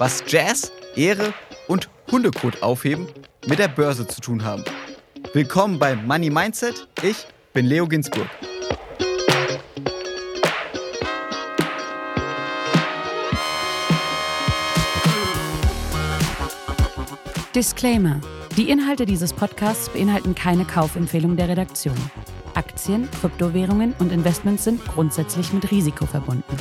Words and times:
was 0.00 0.24
Jazz, 0.26 0.72
Ehre 0.96 1.34
und 1.68 1.90
Hundekot 2.10 2.62
aufheben 2.62 3.06
mit 3.46 3.58
der 3.58 3.68
Börse 3.68 4.08
zu 4.08 4.22
tun 4.22 4.42
haben. 4.42 4.64
Willkommen 5.34 5.78
bei 5.78 5.94
Money 5.94 6.30
Mindset. 6.30 6.88
Ich 7.02 7.26
bin 7.52 7.66
Leo 7.66 7.86
Ginsburg. 7.86 8.26
Disclaimer. 17.54 18.20
Die 18.56 18.70
Inhalte 18.70 19.04
dieses 19.04 19.34
Podcasts 19.34 19.90
beinhalten 19.90 20.34
keine 20.34 20.64
Kaufempfehlung 20.64 21.36
der 21.36 21.48
Redaktion. 21.48 21.96
Aktien, 22.54 23.06
Kryptowährungen 23.20 23.94
und 23.98 24.12
Investments 24.12 24.64
sind 24.64 24.82
grundsätzlich 24.86 25.52
mit 25.52 25.70
Risiko 25.70 26.06
verbunden. 26.06 26.56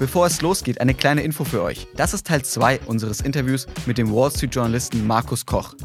Bevor 0.00 0.26
es 0.26 0.42
losgeht, 0.42 0.80
eine 0.80 0.92
kleine 0.92 1.22
Info 1.22 1.44
für 1.44 1.62
euch. 1.62 1.86
Das 1.94 2.14
ist 2.14 2.26
Teil 2.26 2.44
2 2.44 2.80
unseres 2.86 3.20
Interviews 3.20 3.68
mit 3.86 3.96
dem 3.96 4.12
Wall 4.12 4.28
Street-Journalisten 4.28 5.06
Markus 5.06 5.46
Koch. 5.46 5.76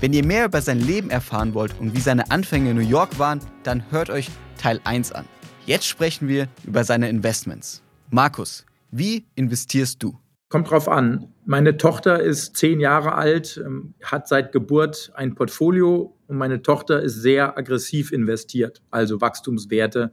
Wenn 0.00 0.14
ihr 0.14 0.24
mehr 0.24 0.46
über 0.46 0.62
sein 0.62 0.80
Leben 0.80 1.10
erfahren 1.10 1.52
wollt 1.52 1.78
und 1.78 1.94
wie 1.94 2.00
seine 2.00 2.30
Anfänge 2.30 2.70
in 2.70 2.76
New 2.76 2.82
York 2.82 3.18
waren, 3.18 3.40
dann 3.62 3.84
hört 3.90 4.08
euch 4.08 4.30
Teil 4.56 4.80
1 4.84 5.12
an. 5.12 5.26
Jetzt 5.66 5.86
sprechen 5.86 6.28
wir 6.28 6.48
über 6.64 6.82
seine 6.84 7.10
Investments. 7.10 7.82
Markus, 8.08 8.64
wie 8.90 9.26
investierst 9.34 10.02
du? 10.02 10.18
Kommt 10.48 10.70
drauf 10.70 10.88
an. 10.88 11.28
Meine 11.44 11.76
Tochter 11.76 12.20
ist 12.22 12.56
zehn 12.56 12.80
Jahre 12.80 13.14
alt, 13.14 13.62
ähm, 13.62 13.92
hat 14.02 14.28
seit 14.28 14.52
Geburt 14.52 15.12
ein 15.14 15.34
Portfolio 15.34 16.16
und 16.26 16.38
meine 16.38 16.62
Tochter 16.62 17.02
ist 17.02 17.20
sehr 17.20 17.58
aggressiv 17.58 18.12
investiert, 18.12 18.82
also 18.90 19.20
Wachstumswerte, 19.20 20.12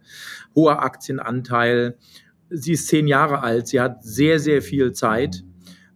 hoher 0.55 0.81
Aktienanteil 0.81 1.97
sie 2.49 2.73
ist 2.73 2.87
zehn 2.87 3.07
Jahre 3.07 3.41
alt, 3.41 3.67
sie 3.67 3.79
hat 3.79 4.03
sehr, 4.03 4.39
sehr 4.39 4.61
viel 4.61 4.91
Zeit, 4.93 5.43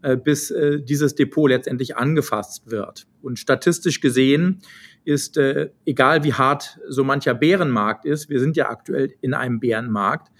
äh, 0.04 0.18
bis 0.18 0.52
äh, 0.52 0.82
dieses 0.82 1.16
Depot 1.16 1.50
letztendlich 1.50 1.96
angefasst 1.96 2.70
wird. 2.70 3.08
Und 3.22 3.40
statistisch 3.40 4.02
gesehen 4.02 4.60
ist, 5.06 5.38
äh, 5.38 5.70
egal 5.86 6.26
wie 6.26 6.34
hart 6.34 6.78
so 6.90 7.06
mancher 7.06 7.34
Bärenmarkt 7.34 8.04
ist, 8.04 8.30
wir 8.30 8.42
sind 8.42 8.58
ja 8.58 8.70
aktuell 8.70 9.14
in 9.22 9.34
einem 9.34 9.60
Bärenmarkt, 9.60 10.32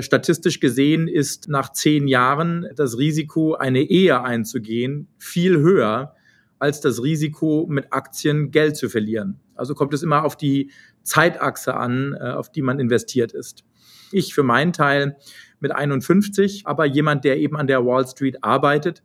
statistisch 0.00 0.60
gesehen 0.60 1.08
ist 1.08 1.50
nach 1.50 1.70
zehn 1.70 2.08
Jahren 2.08 2.66
das 2.74 2.96
Risiko, 2.96 3.52
eine 3.52 3.82
Ehe 3.82 4.22
einzugehen, 4.22 5.08
viel 5.18 5.58
höher 5.58 6.14
als 6.58 6.80
das 6.80 7.02
Risiko, 7.02 7.66
mit 7.68 7.92
Aktien 7.92 8.50
Geld 8.50 8.78
zu 8.78 8.88
verlieren. 8.88 9.40
Also 9.54 9.74
kommt 9.74 9.92
es 9.92 10.02
immer 10.02 10.24
auf 10.24 10.38
die 10.38 10.70
Zeitachse 11.02 11.74
an, 11.74 12.16
auf 12.16 12.50
die 12.50 12.62
man 12.62 12.80
investiert 12.80 13.32
ist. 13.32 13.62
Ich 14.10 14.32
für 14.32 14.42
meinen 14.42 14.72
Teil 14.72 15.18
mit 15.60 15.72
51, 15.72 16.66
aber 16.66 16.84
jemand, 16.84 17.24
der 17.24 17.38
eben 17.38 17.56
an 17.56 17.66
der 17.66 17.84
Wall 17.84 18.06
Street 18.06 18.42
arbeitet, 18.42 19.02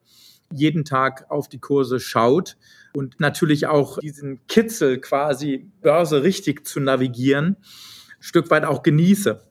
jeden 0.51 0.85
Tag 0.85 1.25
auf 1.29 1.47
die 1.47 1.59
Kurse 1.59 1.99
schaut 1.99 2.57
und 2.93 3.19
natürlich 3.19 3.67
auch 3.67 3.99
diesen 3.99 4.39
Kitzel 4.47 4.99
quasi 4.99 5.69
Börse 5.81 6.23
richtig 6.23 6.65
zu 6.65 6.79
navigieren, 6.79 7.57
ein 7.57 8.21
Stück 8.23 8.49
weit 8.49 8.65
auch 8.65 8.83
genieße. 8.83 9.41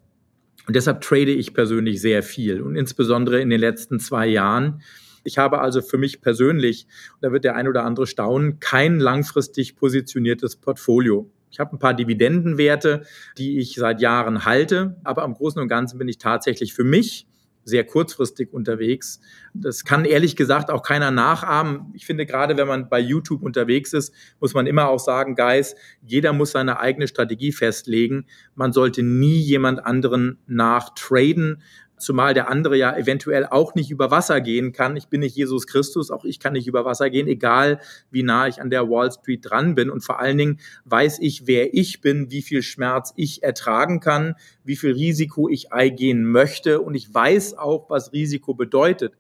Und 0.67 0.77
deshalb 0.77 1.01
trade 1.01 1.31
ich 1.31 1.55
persönlich 1.55 2.01
sehr 2.01 2.23
viel 2.23 2.61
und 2.61 2.77
insbesondere 2.77 3.41
in 3.41 3.49
den 3.49 3.61
letzten 3.61 4.01
zwei 4.01 4.27
Jahren. 4.27 4.83
Ich 5.25 5.39
habe 5.39 5.61
also 5.61 5.81
für 5.81 5.99
mich 5.99 6.21
persönlich, 6.21 6.87
da 7.21 7.33
wird 7.33 7.45
der 7.45 7.57
ein 7.57 7.69
oder 7.69 7.85
andere 7.85 8.07
staunen, 8.07 8.61
kein 8.61 8.99
langfristig 8.99 9.77
positioniertes 9.77 10.57
Portfolio. 10.57 11.31
Ich 11.51 11.61
habe 11.61 11.75
ein 11.75 11.79
paar 11.79 11.95
Dividendenwerte, 11.95 13.03
die 13.37 13.59
ich 13.59 13.75
seit 13.75 14.01
Jahren 14.01 14.45
halte, 14.45 14.97
aber 15.05 15.23
am 15.23 15.35
Großen 15.35 15.61
und 15.61 15.69
Ganzen 15.69 15.99
bin 15.99 16.09
ich 16.09 16.19
tatsächlich 16.19 16.75
für 16.75 16.85
mich 16.85 17.27
sehr 17.69 17.85
kurzfristig 17.85 18.53
unterwegs. 18.53 19.21
Das 19.53 19.85
kann 19.85 20.05
ehrlich 20.05 20.37
gesagt 20.37 20.71
auch 20.71 20.83
keiner 20.83 21.11
nachahmen. 21.11 21.93
Ich 21.95 22.07
finde, 22.07 22.25
gerade 22.25 22.57
wenn 22.57 22.67
man 22.67 22.89
bei 22.89 22.99
YouTube 22.99 23.43
unterwegs 23.43 23.93
ist, 23.93 24.13
muss 24.41 24.55
man 24.55 24.67
immer 24.67 24.89
auch 24.89 24.99
sagen, 24.99 25.35
Guys, 25.37 25.77
jeder 26.03 26.33
muss 26.33 26.53
seine 26.53 26.81
eigene 26.81 27.07
Strategie 27.07 27.53
festlegen. 27.53 28.27
Man 28.55 28.73
sollte 28.73 29.03
nie 29.03 29.39
jemand 29.39 29.85
anderen 29.85 30.39
nachtraden 30.47 31.63
zumal 31.99 32.35
der 32.35 32.49
andere 32.49 32.77
ja 32.77 32.97
eventuell 32.97 33.47
auch 33.47 33.75
nicht 33.75 33.91
über 33.91 34.11
Wasser 34.11 34.41
gehen 34.41 34.73
kann. 34.73 34.97
Ich 34.97 35.09
bin 35.09 35.21
nicht 35.21 35.37
Jesus 35.37 35.67
Christus, 35.67 36.11
auch 36.11 36.25
ich 36.25 36.41
kann 36.41 36.53
nicht 36.53 36.67
über 36.67 36.85
Wasser 36.85 37.11
gehen, 37.11 37.29
egal 37.29 37.81
wie 38.11 38.23
nah 38.23 38.49
ich 38.49 38.61
an 38.61 38.71
der 38.71 38.89
Wall 38.89 39.11
Street 39.13 39.49
dran 39.49 39.75
bin. 39.75 39.91
Und 39.91 40.05
vor 40.05 40.21
allen 40.21 40.39
Dingen 40.39 40.61
weiß 40.85 41.19
ich, 41.21 41.47
wer 41.47 41.75
ich 41.75 42.01
bin, 42.01 42.31
wie 42.31 42.43
viel 42.43 42.63
Schmerz 42.63 43.13
ich 43.17 43.43
ertragen 43.43 44.01
kann, 44.01 44.35
wie 44.65 44.77
viel 44.77 44.93
Risiko 44.93 45.49
ich 45.49 45.73
eingehen 45.73 46.25
möchte. 46.25 46.81
Und 46.81 46.95
ich 46.95 47.13
weiß 47.13 47.59
auch, 47.59 47.91
was 47.91 48.13
Risiko 48.13 48.55
bedeutet. 48.55 49.15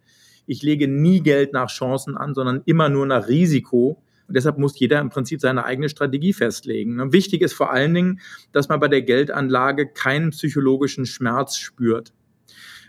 Ich 0.46 0.62
lege 0.62 0.88
nie 0.88 1.20
Geld 1.20 1.52
nach 1.52 1.68
Chancen 1.70 2.16
an, 2.16 2.34
sondern 2.34 2.62
immer 2.64 2.88
nur 2.88 3.06
nach 3.06 3.28
Risiko. 3.28 4.02
Und 4.28 4.36
deshalb 4.36 4.58
muss 4.58 4.78
jeder 4.78 5.00
im 5.00 5.08
Prinzip 5.08 5.40
seine 5.40 5.64
eigene 5.64 5.88
Strategie 5.88 6.34
festlegen. 6.34 7.12
Wichtig 7.12 7.40
ist 7.42 7.54
vor 7.54 7.72
allen 7.72 7.94
Dingen, 7.94 8.20
dass 8.52 8.68
man 8.68 8.78
bei 8.78 8.88
der 8.88 9.02
Geldanlage 9.02 9.88
keinen 9.88 10.30
psychologischen 10.30 11.06
Schmerz 11.06 11.56
spürt 11.56 12.12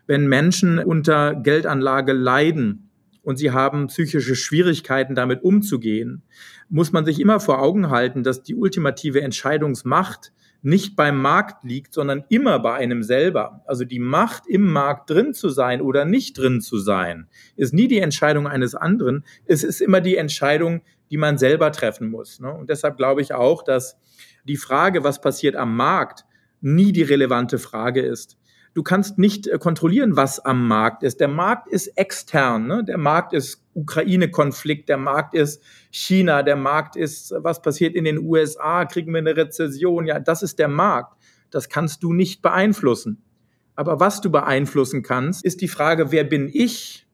wenn 0.09 0.25
Menschen 0.25 0.79
unter 0.79 1.35
Geldanlage 1.35 2.13
leiden 2.13 2.89
und 3.21 3.37
sie 3.37 3.51
haben 3.51 3.85
psychische 3.87 4.35
Schwierigkeiten, 4.35 5.13
damit 5.13 5.43
umzugehen, 5.43 6.23
muss 6.67 6.91
man 6.91 7.05
sich 7.05 7.19
immer 7.19 7.39
vor 7.39 7.61
Augen 7.61 7.91
halten, 7.91 8.23
dass 8.23 8.41
die 8.41 8.55
ultimative 8.55 9.21
Entscheidungsmacht 9.21 10.33
nicht 10.63 10.95
beim 10.95 11.21
Markt 11.21 11.63
liegt, 11.63 11.93
sondern 11.93 12.23
immer 12.29 12.57
bei 12.57 12.73
einem 12.73 13.03
selber. 13.03 13.61
Also 13.67 13.85
die 13.85 13.99
Macht, 13.99 14.47
im 14.47 14.71
Markt 14.71 15.11
drin 15.11 15.35
zu 15.35 15.49
sein 15.49 15.79
oder 15.79 16.05
nicht 16.05 16.35
drin 16.39 16.59
zu 16.59 16.79
sein, 16.79 17.27
ist 17.55 17.75
nie 17.75 17.87
die 17.87 17.99
Entscheidung 17.99 18.47
eines 18.47 18.73
anderen. 18.73 19.23
Es 19.45 19.63
ist 19.63 19.79
immer 19.79 20.01
die 20.01 20.17
Entscheidung, 20.17 20.81
die 21.11 21.17
man 21.17 21.37
selber 21.37 21.71
treffen 21.71 22.09
muss. 22.09 22.39
Ne? 22.39 22.51
Und 22.51 22.71
deshalb 22.71 22.97
glaube 22.97 23.21
ich 23.21 23.35
auch, 23.35 23.61
dass 23.61 23.95
die 24.43 24.57
Frage, 24.57 25.03
was 25.03 25.21
passiert 25.21 25.55
am 25.55 25.77
Markt, 25.77 26.25
nie 26.61 26.93
die 26.93 27.03
relevante 27.03 27.59
Frage 27.59 28.01
ist. 28.01 28.38
Du 28.79 28.83
kannst 28.83 29.17
nicht 29.17 29.45
äh, 29.45 29.57
kontrollieren, 29.57 30.15
was 30.15 30.39
am 30.39 30.65
Markt 30.65 31.03
ist. 31.03 31.19
Der 31.19 31.27
Markt 31.27 31.67
ist 31.67 31.87
extern. 31.97 32.65
Ne? 32.65 32.81
Der 32.85 32.97
Markt 32.97 33.33
ist 33.33 33.61
Ukraine-Konflikt, 33.73 34.87
der 34.87 34.95
Markt 34.95 35.35
ist 35.35 35.61
China, 35.91 36.43
der 36.43 36.55
Markt 36.55 36.95
ist, 36.95 37.33
was 37.39 37.61
passiert 37.61 37.93
in 37.93 38.05
den 38.05 38.19
USA, 38.19 38.85
kriegen 38.85 39.11
wir 39.11 39.17
eine 39.17 39.35
Rezession. 39.35 40.05
Ja, 40.05 40.21
das 40.21 40.43
ist 40.43 40.59
der 40.59 40.69
Markt. 40.69 41.17
Das 41.49 41.67
kannst 41.67 42.03
du 42.03 42.13
nicht 42.13 42.41
beeinflussen. 42.41 43.21
Aber 43.75 43.99
was 43.99 44.21
du 44.21 44.31
beeinflussen 44.31 45.03
kannst, 45.03 45.43
ist 45.43 45.59
die 45.59 45.67
Frage, 45.67 46.13
wer 46.13 46.23
bin 46.23 46.49
ich? 46.49 47.05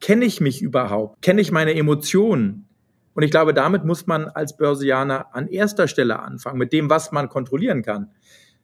Kenne 0.00 0.24
ich 0.24 0.40
mich 0.40 0.62
überhaupt? 0.62 1.20
Kenne 1.20 1.40
ich 1.40 1.50
meine 1.50 1.74
Emotionen? 1.74 2.68
Und 3.14 3.24
ich 3.24 3.32
glaube, 3.32 3.54
damit 3.54 3.84
muss 3.84 4.06
man 4.06 4.26
als 4.28 4.56
Börsianer 4.56 5.34
an 5.34 5.48
erster 5.48 5.88
Stelle 5.88 6.20
anfangen, 6.20 6.58
mit 6.58 6.72
dem, 6.72 6.88
was 6.88 7.10
man 7.10 7.28
kontrollieren 7.28 7.82
kann 7.82 8.12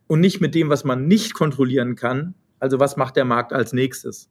und 0.07 0.21
nicht 0.21 0.41
mit 0.41 0.55
dem, 0.55 0.69
was 0.69 0.85
man 0.85 1.09
nicht 1.09 1.35
kontrollieren 1.35 1.97
kann. 1.97 2.35
Also 2.65 2.81
was 2.81 2.97
macht 2.97 3.17
der 3.17 3.27
Markt 3.27 3.53
als 3.53 3.75
nächstes? 3.75 4.31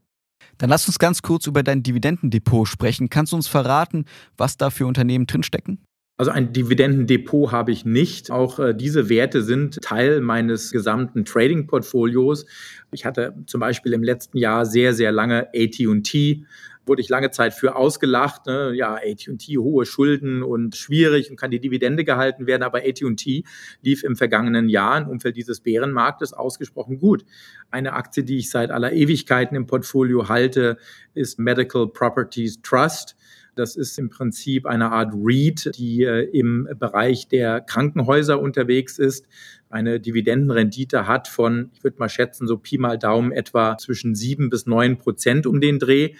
Dann 0.57 0.67
lass 0.67 0.87
uns 0.87 0.97
ganz 0.97 1.21
kurz 1.21 1.45
über 1.45 1.61
dein 1.61 1.83
Dividendendepot 1.83 2.67
sprechen. 2.67 3.11
Kannst 3.11 3.31
du 3.31 3.35
uns 3.35 3.47
verraten, 3.47 4.05
was 4.37 4.57
da 4.57 4.71
für 4.71 4.87
Unternehmen 4.87 5.27
drinstecken? 5.27 5.77
Also 6.17 6.31
ein 6.31 6.51
Dividendendepot 6.51 7.51
habe 7.51 7.71
ich 7.71 7.85
nicht. 7.85 8.31
Auch 8.31 8.57
äh, 8.57 8.73
diese 8.73 9.07
Werte 9.07 9.43
sind 9.43 9.81
Teil 9.83 10.19
meines 10.21 10.71
gesamten 10.71 11.25
Trading-Portfolios. 11.25 12.47
Ich 12.91 13.05
hatte 13.05 13.35
zum 13.45 13.59
Beispiel 13.59 13.93
im 13.93 14.01
letzten 14.01 14.39
Jahr 14.39 14.65
sehr, 14.65 14.95
sehr 14.95 15.11
lange 15.11 15.49
AT&T 15.55 16.43
wurde 16.85 17.01
ich 17.01 17.09
lange 17.09 17.31
Zeit 17.31 17.53
für 17.53 17.75
ausgelacht. 17.75 18.45
Ne? 18.45 18.73
Ja, 18.75 18.95
AT&T 18.95 19.57
hohe 19.57 19.85
Schulden 19.85 20.43
und 20.43 20.75
schwierig 20.75 21.29
und 21.29 21.37
kann 21.37 21.51
die 21.51 21.59
Dividende 21.59 22.03
gehalten 22.03 22.47
werden. 22.47 22.63
Aber 22.63 22.79
AT&T 22.79 23.43
lief 23.81 24.03
im 24.03 24.15
vergangenen 24.15 24.69
Jahr 24.69 25.01
im 25.01 25.07
Umfeld 25.07 25.35
dieses 25.35 25.61
Bärenmarktes 25.61 26.33
ausgesprochen 26.33 26.99
gut. 26.99 27.25
Eine 27.71 27.93
Aktie, 27.93 28.23
die 28.23 28.37
ich 28.37 28.49
seit 28.49 28.71
aller 28.71 28.93
Ewigkeiten 28.93 29.55
im 29.55 29.67
Portfolio 29.67 30.29
halte, 30.29 30.77
ist 31.13 31.39
Medical 31.39 31.87
Properties 31.87 32.61
Trust. 32.61 33.15
Das 33.55 33.75
ist 33.75 33.99
im 33.99 34.09
Prinzip 34.09 34.65
eine 34.65 34.91
Art 34.91 35.13
REIT, 35.13 35.77
die 35.77 36.03
äh, 36.03 36.23
im 36.31 36.67
Bereich 36.79 37.27
der 37.27 37.61
Krankenhäuser 37.61 38.41
unterwegs 38.41 38.97
ist, 38.97 39.27
eine 39.73 39.99
Dividendenrendite 39.99 41.07
hat 41.07 41.27
von, 41.27 41.71
ich 41.73 41.83
würde 41.83 41.97
mal 41.97 42.07
schätzen, 42.07 42.45
so 42.45 42.57
Pi 42.57 42.77
mal 42.77 42.99
Daumen 42.99 43.31
etwa 43.31 43.75
zwischen 43.79 44.13
sieben 44.13 44.51
bis 44.51 44.67
neun 44.67 44.99
Prozent 44.99 45.47
um 45.47 45.61
den 45.61 45.79
Dreh 45.79 46.13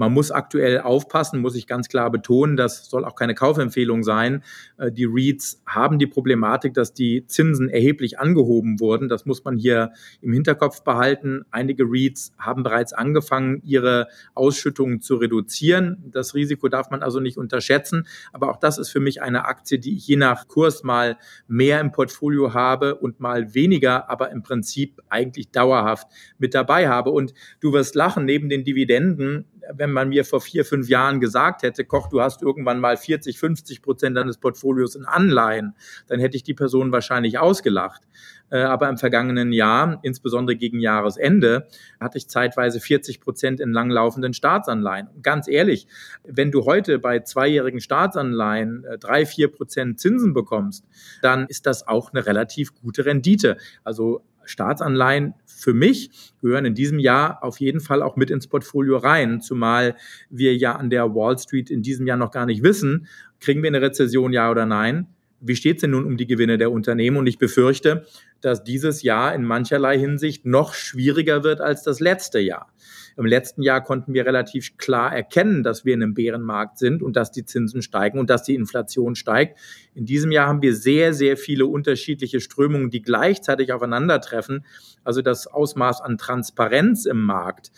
Man 0.00 0.14
muss 0.14 0.30
aktuell 0.30 0.80
aufpassen, 0.80 1.42
muss 1.42 1.54
ich 1.54 1.66
ganz 1.66 1.90
klar 1.90 2.10
betonen, 2.10 2.56
das 2.56 2.88
soll 2.88 3.04
auch 3.04 3.14
keine 3.14 3.34
Kaufempfehlung 3.34 4.02
sein. 4.02 4.42
Äh, 4.78 4.90
die 4.90 5.04
REITs 5.04 5.62
haben 5.66 5.98
die 5.98 6.06
Problematik, 6.06 6.72
dass 6.72 6.94
die 6.94 7.26
Zinsen 7.26 7.68
erheblich 7.68 8.18
angehoben 8.18 8.80
wurden. 8.80 9.10
Das 9.10 9.26
muss 9.26 9.44
man 9.44 9.58
hier 9.58 9.92
im 10.22 10.32
Hinterkopf 10.32 10.84
behalten. 10.84 11.42
Einige 11.50 11.84
REITs 11.84 12.32
haben 12.38 12.62
bereits 12.62 12.94
angefangen, 12.94 13.60
ihre 13.62 14.08
Ausschüttungen 14.34 15.02
zu 15.02 15.16
reduzieren. 15.16 16.02
Das 16.10 16.34
Risiko 16.34 16.68
darf 16.68 16.88
man 16.88 17.02
also 17.02 17.20
nicht 17.20 17.36
unterschätzen. 17.36 18.06
Aber 18.32 18.48
auch 18.48 18.56
das 18.56 18.78
ist 18.78 18.88
für 18.88 19.00
mich 19.00 19.20
eine 19.20 19.44
Aktie, 19.44 19.78
die 19.78 19.96
ich 19.96 20.06
je 20.08 20.16
nach 20.16 20.48
Kurs 20.48 20.82
mal 20.82 21.18
mehr 21.46 21.78
im 21.78 21.92
Portfolio 21.92 22.54
habe 22.54 22.94
und 22.94 23.20
mal 23.20 23.52
weniger, 23.52 24.08
aber 24.08 24.30
im 24.30 24.42
Prinzip 24.42 25.02
eigentlich 25.10 25.50
dauerhaft 25.50 26.08
mit 26.38 26.54
dabei 26.54 26.88
habe. 26.88 27.10
Und 27.10 27.34
du 27.60 27.74
wirst 27.74 27.94
lachen, 27.94 28.24
neben 28.24 28.48
den 28.48 28.64
Dividenden 28.64 29.44
wenn 29.72 29.92
man 29.92 30.08
mir 30.08 30.24
vor 30.24 30.40
vier, 30.40 30.64
fünf 30.64 30.88
Jahren 30.88 31.20
gesagt 31.20 31.62
hätte, 31.62 31.84
Koch, 31.84 32.08
du 32.08 32.20
hast 32.20 32.42
irgendwann 32.42 32.80
mal 32.80 32.96
40, 32.96 33.38
50 33.38 33.82
Prozent 33.82 34.16
deines 34.16 34.38
Portfolios 34.38 34.94
in 34.94 35.04
Anleihen, 35.04 35.74
dann 36.06 36.20
hätte 36.20 36.36
ich 36.36 36.42
die 36.42 36.54
Person 36.54 36.92
wahrscheinlich 36.92 37.38
ausgelacht. 37.38 38.02
Äh, 38.50 38.58
aber 38.62 38.88
im 38.88 38.98
vergangenen 38.98 39.52
Jahr, 39.52 40.00
insbesondere 40.02 40.56
gegen 40.56 40.80
Jahresende, 40.80 41.68
hatte 42.00 42.18
ich 42.18 42.28
zeitweise 42.28 42.80
40 42.80 43.20
Prozent 43.20 43.60
in 43.60 43.72
langlaufenden 43.72 44.34
Staatsanleihen. 44.34 45.08
Ganz 45.22 45.48
ehrlich, 45.48 45.86
wenn 46.24 46.50
du 46.50 46.64
heute 46.64 46.98
bei 46.98 47.20
zweijährigen 47.20 47.80
Staatsanleihen 47.80 48.84
äh, 48.84 48.98
drei, 48.98 49.24
vier 49.24 49.48
Prozent 49.48 50.00
Zinsen 50.00 50.34
bekommst, 50.34 50.84
dann 51.22 51.46
ist 51.46 51.66
das 51.66 51.86
auch 51.86 52.12
eine 52.12 52.26
relativ 52.26 52.74
gute 52.74 53.06
Rendite. 53.06 53.56
Also 53.84 54.22
Staatsanleihen 54.44 55.34
für 55.46 55.74
mich 55.74 56.10
gehören 56.40 56.64
in 56.64 56.74
diesem 56.74 56.98
Jahr 56.98 57.42
auf 57.44 57.60
jeden 57.60 57.80
Fall 57.80 58.02
auch 58.02 58.16
mit 58.16 58.30
ins 58.30 58.46
Portfolio 58.46 58.96
rein, 58.96 59.40
zumal 59.40 59.96
wir 60.30 60.56
ja 60.56 60.76
an 60.76 60.90
der 60.90 61.14
Wall 61.14 61.38
Street 61.38 61.70
in 61.70 61.82
diesem 61.82 62.06
Jahr 62.06 62.16
noch 62.16 62.30
gar 62.30 62.46
nicht 62.46 62.62
wissen, 62.62 63.06
kriegen 63.40 63.62
wir 63.62 63.68
eine 63.68 63.82
Rezession, 63.82 64.32
ja 64.32 64.50
oder 64.50 64.66
nein. 64.66 65.06
Wie 65.40 65.56
steht 65.56 65.76
es 65.76 65.80
denn 65.82 65.92
nun 65.92 66.04
um 66.04 66.16
die 66.16 66.26
Gewinne 66.26 66.58
der 66.58 66.70
Unternehmen? 66.70 67.16
Und 67.16 67.26
ich 67.26 67.38
befürchte, 67.38 68.06
dass 68.40 68.64
dieses 68.64 69.02
Jahr 69.02 69.34
in 69.34 69.44
mancherlei 69.44 69.98
Hinsicht 69.98 70.46
noch 70.46 70.74
schwieriger 70.74 71.44
wird 71.44 71.60
als 71.60 71.82
das 71.82 72.00
letzte 72.00 72.38
Jahr. 72.38 72.72
Im 73.16 73.26
letzten 73.26 73.62
Jahr 73.62 73.82
konnten 73.82 74.14
wir 74.14 74.24
relativ 74.24 74.76
klar 74.78 75.14
erkennen, 75.14 75.62
dass 75.62 75.84
wir 75.84 75.94
in 75.94 76.02
einem 76.02 76.14
Bärenmarkt 76.14 76.78
sind 76.78 77.02
und 77.02 77.16
dass 77.16 77.30
die 77.30 77.44
Zinsen 77.44 77.82
steigen 77.82 78.18
und 78.18 78.30
dass 78.30 78.44
die 78.44 78.54
Inflation 78.54 79.14
steigt. 79.14 79.58
In 79.94 80.06
diesem 80.06 80.32
Jahr 80.32 80.48
haben 80.48 80.62
wir 80.62 80.74
sehr, 80.74 81.12
sehr 81.12 81.36
viele 81.36 81.66
unterschiedliche 81.66 82.40
Strömungen, 82.40 82.90
die 82.90 83.02
gleichzeitig 83.02 83.72
aufeinandertreffen. 83.72 84.64
Also 85.04 85.22
das 85.22 85.46
Ausmaß 85.46 86.00
an 86.00 86.18
Transparenz 86.18 87.04
im 87.04 87.22
Markt 87.22 87.72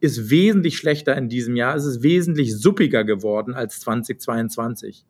ist 0.00 0.30
wesentlich 0.30 0.76
schlechter 0.76 1.16
in 1.16 1.28
diesem 1.28 1.54
Jahr. 1.56 1.76
Es 1.76 1.84
ist 1.84 2.02
wesentlich 2.02 2.56
suppiger 2.58 3.04
geworden 3.04 3.54
als 3.54 3.80
2022. 3.80 5.06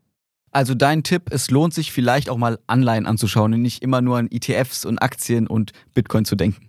Also 0.53 0.75
dein 0.75 1.03
Tipp, 1.03 1.23
es 1.31 1.51
lohnt 1.51 1.73
sich 1.73 1.93
vielleicht 1.93 2.29
auch 2.29 2.37
mal 2.37 2.59
Anleihen 2.67 3.07
anzuschauen 3.07 3.55
und 3.55 3.63
nicht 3.63 3.83
immer 3.83 4.03
nur 4.03 4.19
an 4.19 4.29
ETFs 4.31 4.85
und 4.85 4.99
Aktien 4.99 5.47
und 5.47 5.73
Bitcoin 5.95 6.27
zu 6.27 6.37
denken. 6.37 6.69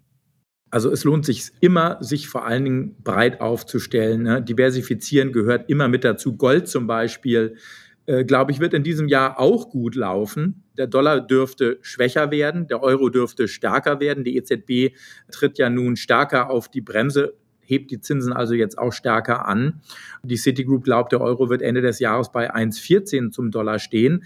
Also 0.71 0.89
es 0.89 1.03
lohnt 1.03 1.25
sich 1.25 1.51
immer, 1.59 1.97
sich 1.99 2.29
vor 2.29 2.47
allen 2.47 2.63
Dingen 2.63 2.95
breit 3.03 3.41
aufzustellen. 3.41 4.23
Ne? 4.23 4.41
Diversifizieren 4.41 5.33
gehört 5.33 5.69
immer 5.69 5.89
mit 5.89 6.05
dazu. 6.05 6.35
Gold 6.37 6.69
zum 6.69 6.87
Beispiel, 6.87 7.57
äh, 8.05 8.23
glaube 8.23 8.53
ich, 8.53 8.59
wird 8.59 8.73
in 8.73 8.83
diesem 8.83 9.09
Jahr 9.09 9.37
auch 9.37 9.69
gut 9.69 9.95
laufen. 9.95 10.63
Der 10.77 10.87
Dollar 10.87 11.19
dürfte 11.19 11.77
schwächer 11.81 12.31
werden, 12.31 12.67
der 12.67 12.81
Euro 12.81 13.09
dürfte 13.09 13.47
stärker 13.49 13.99
werden. 13.99 14.23
Die 14.23 14.37
EZB 14.37 14.95
tritt 15.29 15.59
ja 15.59 15.69
nun 15.69 15.97
stärker 15.97 16.49
auf 16.49 16.71
die 16.71 16.81
Bremse 16.81 17.35
hebt 17.65 17.91
die 17.91 17.99
Zinsen 17.99 18.33
also 18.33 18.53
jetzt 18.53 18.77
auch 18.77 18.93
stärker 18.93 19.47
an. 19.47 19.81
Die 20.23 20.37
Citigroup 20.37 20.83
glaubt, 20.83 21.11
der 21.11 21.21
Euro 21.21 21.49
wird 21.49 21.61
Ende 21.61 21.81
des 21.81 21.99
Jahres 21.99 22.31
bei 22.31 22.53
1,14 22.53 23.31
zum 23.31 23.51
Dollar 23.51 23.79
stehen 23.79 24.23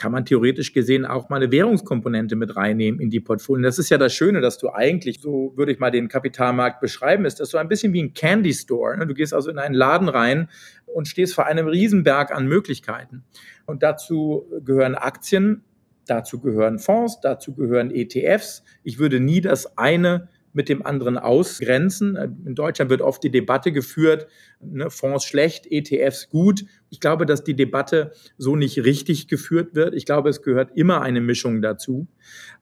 kann 0.00 0.10
man 0.12 0.24
theoretisch 0.24 0.72
gesehen 0.72 1.04
auch 1.04 1.28
mal 1.28 1.36
eine 1.36 1.52
Währungskomponente 1.52 2.34
mit 2.34 2.56
reinnehmen 2.56 3.00
in 3.00 3.10
die 3.10 3.20
Portfolien. 3.20 3.62
Das 3.62 3.78
ist 3.78 3.90
ja 3.90 3.98
das 3.98 4.14
Schöne, 4.14 4.40
dass 4.40 4.56
du 4.56 4.70
eigentlich, 4.70 5.20
so 5.20 5.52
würde 5.56 5.72
ich 5.72 5.78
mal 5.78 5.90
den 5.90 6.08
Kapitalmarkt 6.08 6.80
beschreiben, 6.80 7.26
ist 7.26 7.38
das 7.38 7.50
so 7.50 7.58
ein 7.58 7.68
bisschen 7.68 7.92
wie 7.92 8.02
ein 8.02 8.14
Candy 8.14 8.54
Store. 8.54 8.96
Ne? 8.96 9.06
Du 9.06 9.12
gehst 9.12 9.34
also 9.34 9.50
in 9.50 9.58
einen 9.58 9.74
Laden 9.74 10.08
rein 10.08 10.48
und 10.86 11.06
stehst 11.06 11.34
vor 11.34 11.46
einem 11.46 11.68
Riesenberg 11.68 12.34
an 12.34 12.46
Möglichkeiten. 12.46 13.24
Und 13.66 13.82
dazu 13.82 14.50
gehören 14.64 14.94
Aktien, 14.94 15.64
dazu 16.06 16.40
gehören 16.40 16.78
Fonds, 16.78 17.20
dazu 17.20 17.54
gehören 17.54 17.90
ETFs. 17.90 18.64
Ich 18.82 18.98
würde 18.98 19.20
nie 19.20 19.42
das 19.42 19.76
eine 19.76 20.30
mit 20.52 20.68
dem 20.68 20.84
anderen 20.84 21.16
ausgrenzen. 21.16 22.16
In 22.44 22.54
Deutschland 22.54 22.90
wird 22.90 23.02
oft 23.02 23.22
die 23.22 23.30
Debatte 23.30 23.72
geführt, 23.72 24.26
ne, 24.60 24.90
Fonds 24.90 25.24
schlecht, 25.24 25.66
ETFs 25.70 26.28
gut. 26.28 26.64
Ich 26.90 27.00
glaube, 27.00 27.26
dass 27.26 27.44
die 27.44 27.54
Debatte 27.54 28.12
so 28.36 28.56
nicht 28.56 28.84
richtig 28.84 29.28
geführt 29.28 29.74
wird. 29.74 29.94
Ich 29.94 30.06
glaube, 30.06 30.28
es 30.28 30.42
gehört 30.42 30.76
immer 30.76 31.02
eine 31.02 31.20
Mischung 31.20 31.62
dazu. 31.62 32.08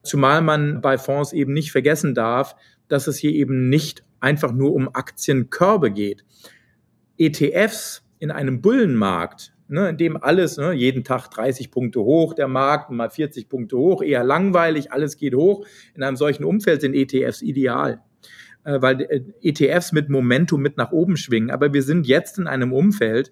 Zumal 0.03 0.41
man 0.41 0.81
bei 0.81 0.97
Fonds 0.97 1.33
eben 1.33 1.53
nicht 1.53 1.71
vergessen 1.71 2.13
darf, 2.13 2.55
dass 2.87 3.07
es 3.07 3.17
hier 3.17 3.31
eben 3.31 3.69
nicht 3.69 4.03
einfach 4.19 4.51
nur 4.51 4.73
um 4.73 4.93
Aktienkörbe 4.93 5.91
geht. 5.91 6.25
ETFs 7.17 8.03
in 8.19 8.31
einem 8.31 8.61
Bullenmarkt 8.61 9.53
ne, 9.69 9.89
in 9.89 9.97
dem 9.97 10.21
alles, 10.21 10.57
ne, 10.57 10.73
jeden 10.73 11.03
Tag 11.03 11.29
30 11.29 11.71
Punkte 11.71 12.01
hoch, 12.01 12.33
der 12.33 12.47
Markt 12.47 12.91
mal 12.91 13.09
40 13.09 13.49
Punkte 13.49 13.77
hoch, 13.77 14.01
eher 14.03 14.23
langweilig, 14.23 14.91
alles 14.91 15.17
geht 15.17 15.35
hoch. 15.35 15.65
In 15.95 16.03
einem 16.03 16.17
solchen 16.17 16.43
Umfeld 16.43 16.81
sind 16.81 16.93
ETFs 16.93 17.41
ideal 17.41 18.01
äh, 18.65 18.81
weil 18.81 19.01
äh, 19.01 19.21
ETFs 19.41 19.91
mit 19.91 20.09
Momentum 20.09 20.61
mit 20.61 20.77
nach 20.77 20.91
oben 20.91 21.17
schwingen. 21.17 21.51
Aber 21.51 21.73
wir 21.73 21.83
sind 21.83 22.07
jetzt 22.07 22.37
in 22.37 22.47
einem 22.47 22.73
Umfeld, 22.73 23.31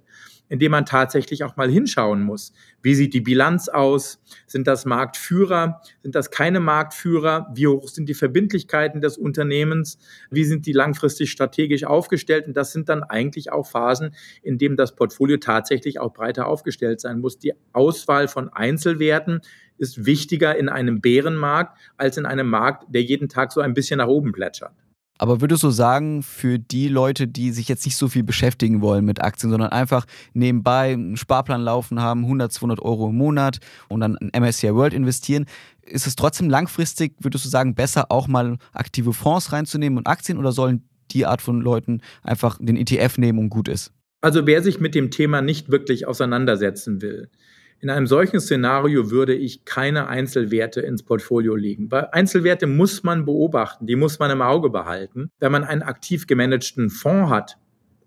in 0.49 0.59
dem 0.59 0.71
man 0.71 0.85
tatsächlich 0.85 1.43
auch 1.43 1.55
mal 1.57 1.69
hinschauen 1.69 2.21
muss. 2.21 2.53
Wie 2.81 2.95
sieht 2.95 3.13
die 3.13 3.21
Bilanz 3.21 3.69
aus? 3.69 4.21
Sind 4.45 4.67
das 4.67 4.85
Marktführer? 4.85 5.81
Sind 6.03 6.15
das 6.15 6.31
keine 6.31 6.59
Marktführer? 6.59 7.47
Wie 7.53 7.67
hoch 7.67 7.87
sind 7.89 8.07
die 8.07 8.13
Verbindlichkeiten 8.13 9.01
des 9.01 9.17
Unternehmens? 9.17 9.97
Wie 10.31 10.43
sind 10.43 10.65
die 10.65 10.73
langfristig 10.73 11.31
strategisch 11.31 11.83
aufgestellt? 11.83 12.47
Und 12.47 12.55
das 12.55 12.71
sind 12.71 12.89
dann 12.89 13.03
eigentlich 13.03 13.51
auch 13.51 13.67
Phasen, 13.67 14.15
in 14.41 14.57
denen 14.57 14.77
das 14.77 14.95
Portfolio 14.95 15.37
tatsächlich 15.37 15.99
auch 15.99 16.13
breiter 16.13 16.47
aufgestellt 16.47 17.01
sein 17.01 17.19
muss. 17.19 17.39
Die 17.39 17.53
Auswahl 17.73 18.27
von 18.27 18.49
Einzelwerten 18.49 19.41
ist 19.77 20.05
wichtiger 20.05 20.57
in 20.57 20.69
einem 20.69 21.01
Bärenmarkt 21.01 21.77
als 21.97 22.17
in 22.17 22.25
einem 22.25 22.49
Markt, 22.49 22.85
der 22.87 23.03
jeden 23.03 23.29
Tag 23.29 23.51
so 23.51 23.61
ein 23.61 23.73
bisschen 23.73 23.97
nach 23.97 24.07
oben 24.07 24.31
plätschert. 24.31 24.73
Aber 25.17 25.41
würdest 25.41 25.63
du 25.63 25.69
sagen, 25.69 26.23
für 26.23 26.59
die 26.59 26.87
Leute, 26.87 27.27
die 27.27 27.51
sich 27.51 27.67
jetzt 27.67 27.85
nicht 27.85 27.97
so 27.97 28.07
viel 28.07 28.23
beschäftigen 28.23 28.81
wollen 28.81 29.05
mit 29.05 29.21
Aktien, 29.21 29.49
sondern 29.49 29.69
einfach 29.69 30.05
nebenbei 30.33 30.93
einen 30.93 31.17
Sparplan 31.17 31.61
laufen 31.61 32.01
haben, 32.01 32.23
100, 32.23 32.51
200 32.51 32.81
Euro 32.81 33.09
im 33.09 33.17
Monat 33.17 33.59
und 33.89 34.01
dann 34.01 34.17
in 34.17 34.31
MSCI 34.39 34.73
World 34.73 34.93
investieren, 34.93 35.45
ist 35.83 36.07
es 36.07 36.15
trotzdem 36.15 36.49
langfristig, 36.49 37.15
würdest 37.19 37.45
du 37.45 37.49
sagen, 37.49 37.75
besser 37.75 38.11
auch 38.11 38.27
mal 38.27 38.57
aktive 38.73 39.13
Fonds 39.13 39.51
reinzunehmen 39.51 39.97
und 39.97 40.07
Aktien 40.07 40.37
oder 40.37 40.51
sollen 40.51 40.83
die 41.11 41.25
Art 41.25 41.41
von 41.41 41.61
Leuten 41.61 42.01
einfach 42.23 42.57
den 42.59 42.75
ETF 42.75 43.17
nehmen 43.17 43.39
und 43.39 43.49
gut 43.49 43.67
ist? 43.67 43.93
Also 44.21 44.45
wer 44.45 44.61
sich 44.61 44.79
mit 44.79 44.95
dem 44.95 45.11
Thema 45.11 45.41
nicht 45.41 45.69
wirklich 45.69 46.07
auseinandersetzen 46.07 47.01
will, 47.01 47.29
in 47.79 47.89
einem 47.89 48.07
solchen 48.07 48.39
Szenario 48.39 49.11
würde 49.11 49.35
ich 49.35 49.65
keine 49.65 50.07
Einzelwerte 50.07 50.81
ins 50.81 51.03
Portfolio 51.03 51.55
legen, 51.55 51.91
weil 51.91 52.07
Einzelwerte 52.11 52.65
muss 52.65 53.03
man 53.03 53.25
beobachten, 53.25 53.85
die 53.85 53.95
muss 53.95 54.19
man 54.19 54.31
im 54.31 54.41
Auge 54.41 54.69
behalten. 54.69 55.29
Wenn 55.39 55.51
man 55.51 55.63
einen 55.63 55.83
aktiv 55.83 56.25
gemanagten 56.25 56.89
Fonds 56.89 57.29
hat 57.29 57.57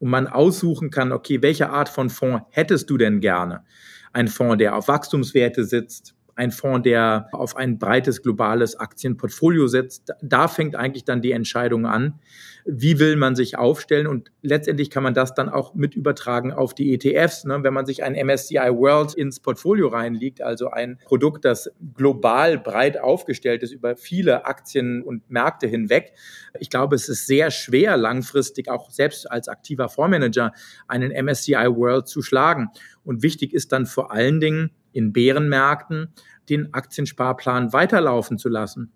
und 0.01 0.11
man 0.11 0.27
aussuchen 0.27 0.91
kann, 0.91 1.13
okay, 1.13 1.41
welche 1.43 1.71
Art 1.71 1.89
von 1.89 2.11
Fonds 2.11 2.45
hättest 2.51 2.91
du 2.91 2.99
denn 2.99 3.21
gerne? 3.21 3.65
Ein 4.13 4.27
Fonds, 4.27 4.59
der 4.59 4.75
auf 4.75 4.89
Wachstumswerte 4.89 5.65
sitzt, 5.65 6.17
ein 6.41 6.53
Fonds, 6.53 6.85
der 6.85 7.29
auf 7.33 7.55
ein 7.55 7.79
breites 7.79 8.23
globales 8.23 8.75
Aktienportfolio 8.75 9.67
setzt. 9.67 10.15
Da 10.23 10.49
fängt 10.49 10.75
eigentlich 10.75 11.05
dann 11.05 11.21
die 11.21 11.33
Entscheidung 11.33 11.85
an, 11.85 12.19
wie 12.65 12.99
will 12.99 13.17
man 13.17 13.37
sich 13.37 13.59
aufstellen 13.59 14.07
und 14.07 14.33
letztendlich 14.41 14.89
kann 14.89 15.03
man 15.03 15.13
das 15.13 15.35
dann 15.35 15.51
auch 15.51 15.75
mit 15.75 15.95
übertragen 15.95 16.51
auf 16.51 16.75
die 16.75 16.95
ETFs. 16.95 17.45
Ne? 17.45 17.63
Wenn 17.63 17.75
man 17.75 17.85
sich 17.85 18.03
ein 18.03 18.15
MSCI 18.15 18.71
World 18.71 19.13
ins 19.13 19.41
Portfolio 19.41 19.89
reinlegt, 19.89 20.41
also 20.41 20.71
ein 20.71 20.99
Produkt, 21.05 21.45
das 21.45 21.71
global 21.95 22.59
breit 22.59 22.99
aufgestellt 22.99 23.63
ist 23.63 23.73
über 23.73 23.97
viele 23.97 24.47
Aktien 24.47 25.03
und 25.03 25.31
Märkte 25.31 25.67
hinweg. 25.67 26.15
Ich 26.59 26.71
glaube, 26.71 26.97
es 26.97 27.11
ist 27.11 27.27
sehr 27.27 27.51
schwer 27.51 27.99
langfristig 27.99 28.71
auch 28.71 28.91
selbst 28.91 29.31
als 29.31 29.49
aktiver 29.49 29.91
Fondsmanager 29.91 30.53
einen 30.89 31.13
MSCI 31.13 31.67
World 31.69 32.09
zu 32.09 32.23
schlagen. 32.23 32.69
Und 33.05 33.23
wichtig 33.23 33.53
ist 33.53 33.73
dann 33.73 33.85
vor 33.85 34.11
allen 34.11 34.41
Dingen 34.41 34.71
in 34.93 35.13
Bärenmärkten 35.13 36.13
den 36.49 36.75
Aktiensparplan 36.75 37.73
weiterlaufen 37.73 38.39
zu 38.39 38.49
lassen. 38.49 38.93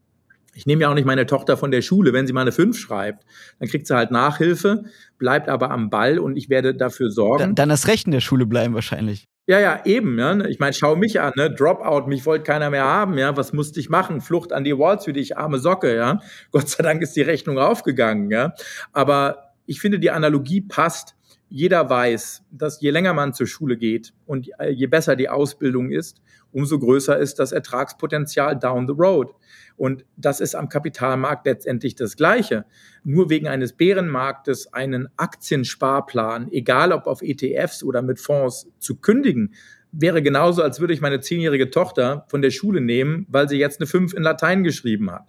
Ich 0.54 0.66
nehme 0.66 0.82
ja 0.82 0.90
auch 0.90 0.94
nicht 0.94 1.04
meine 1.04 1.26
Tochter 1.26 1.56
von 1.56 1.70
der 1.70 1.82
Schule. 1.82 2.12
Wenn 2.12 2.26
sie 2.26 2.32
mal 2.32 2.42
eine 2.42 2.52
5 2.52 2.78
schreibt, 2.78 3.24
dann 3.58 3.68
kriegt 3.68 3.86
sie 3.86 3.94
halt 3.94 4.10
Nachhilfe, 4.10 4.84
bleibt 5.18 5.48
aber 5.48 5.70
am 5.70 5.90
Ball 5.90 6.18
und 6.18 6.36
ich 6.36 6.48
werde 6.48 6.74
dafür 6.74 7.10
sorgen. 7.10 7.40
Dann, 7.40 7.54
dann 7.54 7.68
das 7.68 7.88
Recht 7.88 8.06
in 8.06 8.12
der 8.12 8.20
Schule 8.20 8.46
bleiben 8.46 8.74
wahrscheinlich. 8.74 9.26
Ja, 9.46 9.58
ja, 9.60 9.84
eben. 9.84 10.18
Ja. 10.18 10.44
Ich 10.46 10.58
meine, 10.58 10.72
schau 10.72 10.96
mich 10.96 11.20
an, 11.20 11.32
ne? 11.36 11.50
Dropout, 11.52 12.06
mich 12.06 12.24
wollte 12.24 12.44
keiner 12.44 12.70
mehr 12.70 12.84
haben, 12.84 13.18
ja. 13.18 13.36
Was 13.36 13.52
musste 13.52 13.78
ich 13.78 13.90
machen? 13.90 14.20
Flucht 14.20 14.52
an 14.52 14.64
die 14.64 14.78
Walls 14.78 15.04
für 15.04 15.12
dich, 15.12 15.36
arme 15.36 15.58
Socke, 15.58 15.94
ja. 15.94 16.20
Gott 16.50 16.68
sei 16.68 16.82
Dank 16.82 17.02
ist 17.02 17.14
die 17.16 17.22
Rechnung 17.22 17.58
aufgegangen, 17.58 18.30
ja. 18.30 18.54
Aber 18.92 19.52
ich 19.66 19.80
finde, 19.80 19.98
die 19.98 20.10
Analogie 20.10 20.62
passt 20.62 21.14
Jeder 21.48 21.88
weiß, 21.88 22.42
dass 22.50 22.80
je 22.80 22.90
länger 22.90 23.12
man 23.12 23.32
zur 23.32 23.46
Schule 23.46 23.76
geht 23.76 24.12
und 24.26 24.50
je 24.70 24.86
besser 24.86 25.14
die 25.14 25.28
Ausbildung 25.28 25.90
ist, 25.90 26.20
umso 26.52 26.78
größer 26.78 27.18
ist 27.18 27.38
das 27.38 27.52
Ertragspotenzial 27.52 28.58
down 28.58 28.86
the 28.86 28.94
road. 28.96 29.32
Und 29.76 30.04
das 30.16 30.40
ist 30.40 30.54
am 30.54 30.68
Kapitalmarkt 30.68 31.46
letztendlich 31.46 31.96
das 31.96 32.16
Gleiche. 32.16 32.64
Nur 33.02 33.28
wegen 33.28 33.48
eines 33.48 33.72
Bärenmarktes 33.72 34.72
einen 34.72 35.08
Aktiensparplan, 35.16 36.50
egal 36.52 36.92
ob 36.92 37.06
auf 37.06 37.22
ETFs 37.22 37.82
oder 37.82 38.02
mit 38.02 38.20
Fonds, 38.20 38.68
zu 38.78 38.96
kündigen, 38.96 39.54
wäre 39.90 40.22
genauso, 40.22 40.62
als 40.62 40.80
würde 40.80 40.94
ich 40.94 41.00
meine 41.00 41.20
zehnjährige 41.20 41.70
Tochter 41.70 42.24
von 42.28 42.42
der 42.42 42.50
Schule 42.50 42.80
nehmen, 42.80 43.26
weil 43.28 43.48
sie 43.48 43.58
jetzt 43.58 43.80
eine 43.80 43.86
fünf 43.86 44.12
in 44.12 44.22
Latein 44.22 44.64
geschrieben 44.64 45.10
hat. 45.10 45.26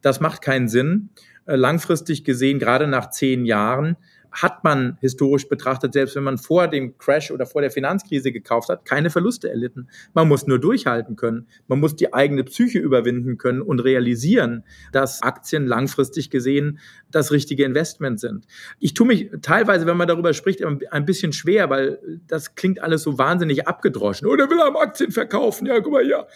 Das 0.00 0.20
macht 0.20 0.42
keinen 0.42 0.68
Sinn. 0.68 1.10
Äh, 1.46 1.56
langfristig 1.56 2.24
gesehen, 2.24 2.58
gerade 2.58 2.86
nach 2.86 3.10
zehn 3.10 3.44
Jahren, 3.46 3.96
hat 4.32 4.64
man 4.64 4.98
historisch 5.00 5.48
betrachtet, 5.48 5.92
selbst 5.92 6.16
wenn 6.16 6.24
man 6.24 6.38
vor 6.38 6.68
dem 6.68 6.96
Crash 6.98 7.30
oder 7.30 7.46
vor 7.46 7.60
der 7.60 7.70
Finanzkrise 7.70 8.32
gekauft 8.32 8.68
hat, 8.68 8.84
keine 8.84 9.10
Verluste 9.10 9.48
erlitten. 9.50 9.88
Man 10.14 10.28
muss 10.28 10.46
nur 10.46 10.58
durchhalten 10.58 11.16
können. 11.16 11.46
Man 11.66 11.80
muss 11.80 11.96
die 11.96 12.12
eigene 12.12 12.44
Psyche 12.44 12.78
überwinden 12.78 13.38
können 13.38 13.62
und 13.62 13.80
realisieren, 13.80 14.64
dass 14.92 15.22
Aktien 15.22 15.66
langfristig 15.66 16.30
gesehen 16.30 16.78
das 17.10 17.32
richtige 17.32 17.64
Investment 17.64 18.20
sind. 18.20 18.46
Ich 18.78 18.94
tue 18.94 19.06
mich 19.06 19.30
teilweise, 19.42 19.86
wenn 19.86 19.96
man 19.96 20.08
darüber 20.08 20.34
spricht, 20.34 20.62
ein 20.64 21.04
bisschen 21.04 21.32
schwer, 21.32 21.70
weil 21.70 21.98
das 22.26 22.54
klingt 22.54 22.80
alles 22.80 23.02
so 23.02 23.18
wahnsinnig 23.18 23.66
abgedroschen. 23.66 24.28
Oder 24.28 24.46
oh, 24.46 24.50
will 24.50 24.58
er 24.58 24.78
Aktien 24.80 25.10
verkaufen? 25.10 25.66
Ja, 25.66 25.80
guck 25.80 25.92
mal 25.92 26.04
hier 26.04 26.26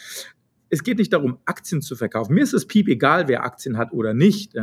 es 0.73 0.83
geht 0.83 0.97
nicht 0.97 1.13
darum, 1.13 1.37
Aktien 1.45 1.83
zu 1.83 1.97
verkaufen. 1.97 2.33
Mir 2.33 2.43
ist 2.43 2.55
es 2.55 2.67
piep 2.67 2.89
egal, 2.89 3.29
wer 3.29 3.45
Aktien 3.45 3.77
hat 3.77 3.93
oder 3.93 4.15
nicht. 4.15 4.55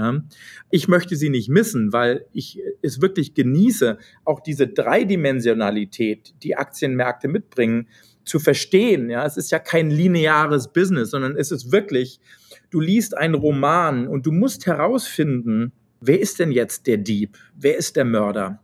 Ich 0.72 0.88
möchte 0.88 1.16
sie 1.16 1.30
nicht 1.30 1.50
missen, 1.50 1.94
weil 1.94 2.26
ich 2.34 2.60
es 2.82 3.00
wirklich 3.00 3.36
genieße, 3.36 4.00
auch 4.26 4.40
diese 4.40 4.68
Dreidimensionalität, 4.68 6.34
die 6.42 6.56
Aktienmärkte 6.56 7.28
mitbringen, 7.28 7.88
zu 8.26 8.40
verstehen. 8.40 9.12
Es 9.12 9.38
ist 9.38 9.52
ja 9.52 9.60
kein 9.60 9.92
lineares 9.92 10.74
Business, 10.74 11.12
sondern 11.12 11.36
es 11.36 11.52
ist 11.52 11.72
wirklich, 11.72 12.20
du 12.72 12.80
liest 12.80 13.16
einen 13.16 13.36
Roman 13.36 14.08
und 14.08 14.26
du 14.26 14.32
musst 14.32 14.66
herausfinden, 14.66 15.74
wer 16.02 16.20
ist 16.20 16.40
denn 16.40 16.52
jetzt 16.52 16.88
der 16.88 16.98
Dieb? 16.98 17.38
Wer 17.56 17.78
ist 17.78 17.96
der 17.96 18.06
Mörder? 18.06 18.64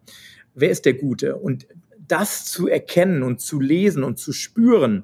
Wer 0.56 0.72
ist 0.72 0.86
der 0.86 0.96
Gute? 0.96 1.36
Und 1.36 1.68
das 2.08 2.46
zu 2.46 2.68
erkennen 2.68 3.22
und 3.22 3.40
zu 3.40 3.60
lesen 3.60 4.04
und 4.04 4.18
zu 4.18 4.34
spüren, 4.34 5.04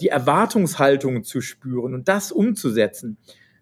die 0.00 0.08
Erwartungshaltung 0.08 1.24
zu 1.24 1.40
spüren 1.40 1.94
und 1.94 2.08
das 2.08 2.32
umzusetzen, 2.32 3.16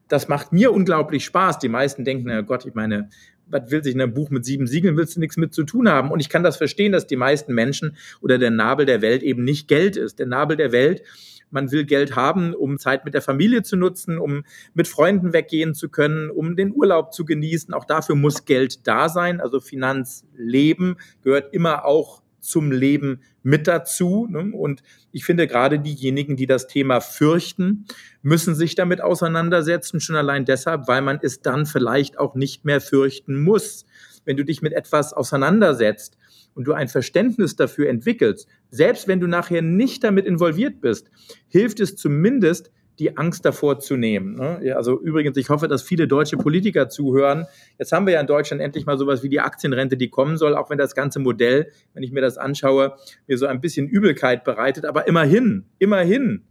das 0.09 0.29
macht 0.29 0.53
mir 0.53 0.73
unglaublich 0.73 1.25
Spaß. 1.25 1.59
Die 1.59 1.69
meisten 1.69 2.05
denken, 2.05 2.25
na 2.27 2.43
Gott, 2.43 2.65
ich 2.67 2.75
meine, 2.75 3.09
was 3.49 3.71
will 3.71 3.83
sich 3.83 3.95
in 3.95 4.01
einem 4.01 4.15
Buch 4.15 4.31
mit 4.31 4.45
sieben 4.45 4.67
Siegeln, 4.67 4.97
willst 4.97 5.17
du 5.17 5.21
nichts 5.21 5.37
mit 5.37 5.55
zu 5.55 5.65
tun 5.65 5.89
haben? 5.89 6.11
Und 6.11 6.21
ich 6.21 6.29
kann 6.29 6.43
das 6.43 6.57
verstehen, 6.57 6.93
dass 6.93 7.07
die 7.07 7.17
meisten 7.17 7.55
Menschen 7.55 7.97
oder 8.21 8.39
der 8.39 8.51
Nabel 8.51 8.87
der 8.87 9.03
Welt 9.03 9.23
eben 9.23 9.45
nicht 9.45 9.69
Geld 9.69 9.97
ist. 9.97 10.19
Der 10.19 10.27
Nabel 10.27 10.57
der 10.57 10.73
Welt, 10.73 11.03
man 11.51 11.71
will 11.71 11.85
Geld 11.85 12.17
haben, 12.17 12.55
um 12.55 12.79
Zeit 12.79 13.05
mit 13.05 13.15
der 13.15 13.23
Familie 13.23 13.63
zu 13.63 13.77
nutzen, 13.77 14.19
um 14.19 14.45
mit 14.75 14.89
Freunden 14.89 15.33
weggehen 15.33 15.75
zu 15.75 15.89
können, 15.89 16.31
um 16.31 16.57
den 16.57 16.73
Urlaub 16.73 17.13
zu 17.13 17.25
genießen. 17.25 17.73
Auch 17.73 17.85
dafür 17.85 18.17
muss 18.17 18.45
Geld 18.45 18.87
da 18.87 19.09
sein. 19.09 19.41
Also 19.41 19.61
Finanzleben 19.61 20.97
gehört 21.23 21.55
immer 21.55 21.85
auch 21.85 22.23
zum 22.47 22.71
Leben 22.71 23.21
mit 23.43 23.67
dazu. 23.67 24.27
Ne? 24.31 24.53
Und 24.53 24.83
ich 25.13 25.25
finde 25.25 25.47
gerade 25.47 25.79
diejenigen, 25.79 26.37
die 26.37 26.47
das 26.47 26.67
Thema 26.67 27.01
fürchten, 27.01 27.87
müssen 28.23 28.55
sich 28.55 28.75
damit 28.75 29.01
auseinandersetzen, 29.01 30.01
schon 30.01 30.17
allein 30.17 30.45
deshalb, 30.45 30.89
weil 30.89 31.03
man 31.03 31.19
es 31.23 31.43
dann 31.43 31.67
vielleicht 31.67 32.19
auch 32.19 32.35
nicht 32.35 32.65
mehr 32.65 32.81
fürchten 32.81 33.43
muss. 33.43 33.85
Wenn 34.25 34.37
du 34.37 34.45
dich 34.45 34.63
mit 34.63 34.73
etwas 34.73 35.13
auseinandersetzt 35.13 36.17
und 36.55 36.65
du 36.65 36.73
ein 36.73 36.89
Verständnis 36.89 37.55
dafür 37.55 37.89
entwickelst, 37.89 38.49
selbst 38.71 39.07
wenn 39.07 39.21
du 39.21 39.27
nachher 39.27 39.63
nicht 39.63 40.03
damit 40.03 40.27
involviert 40.27 40.81
bist, 40.81 41.11
hilft 41.49 41.81
es 41.81 41.97
zumindest, 41.97 42.71
die 42.99 43.17
Angst 43.17 43.45
davor 43.45 43.79
zu 43.79 43.97
nehmen. 43.97 44.37
Ne? 44.37 44.75
Also 44.77 45.01
übrigens, 45.01 45.37
ich 45.37 45.51
hoffe, 45.51 45.69
dass 45.69 45.83
viele 45.83 46.09
deutsche 46.09 46.37
Politiker 46.37 46.89
zuhören. 46.89 47.47
Jetzt 47.79 47.93
haben 47.93 48.07
wir 48.07 48.15
ja 48.15 48.21
in 48.21 48.27
Deutschland 48.27 48.63
endlich 48.63 48.87
mal 48.87 48.97
sowas 48.97 49.23
wie 49.23 49.29
die 49.29 49.41
Aktienrente, 49.41 49.97
die 49.97 50.09
kommen 50.09 50.37
soll, 50.37 50.55
auch 50.55 50.71
wenn 50.71 50.79
das 50.79 50.95
ganze 50.95 51.19
Modell, 51.19 51.71
wenn 51.95 52.03
ich 52.03 52.13
mir 52.13 52.21
das 52.23 52.39
anschaue, 52.39 52.97
mir 53.27 53.39
so 53.39 53.47
ein 53.47 53.61
bisschen 53.61 53.87
Übelkeit 53.87 54.45
bereitet. 54.45 54.87
Aber 54.87 55.07
immerhin, 55.07 55.67
immerhin, 55.79 56.45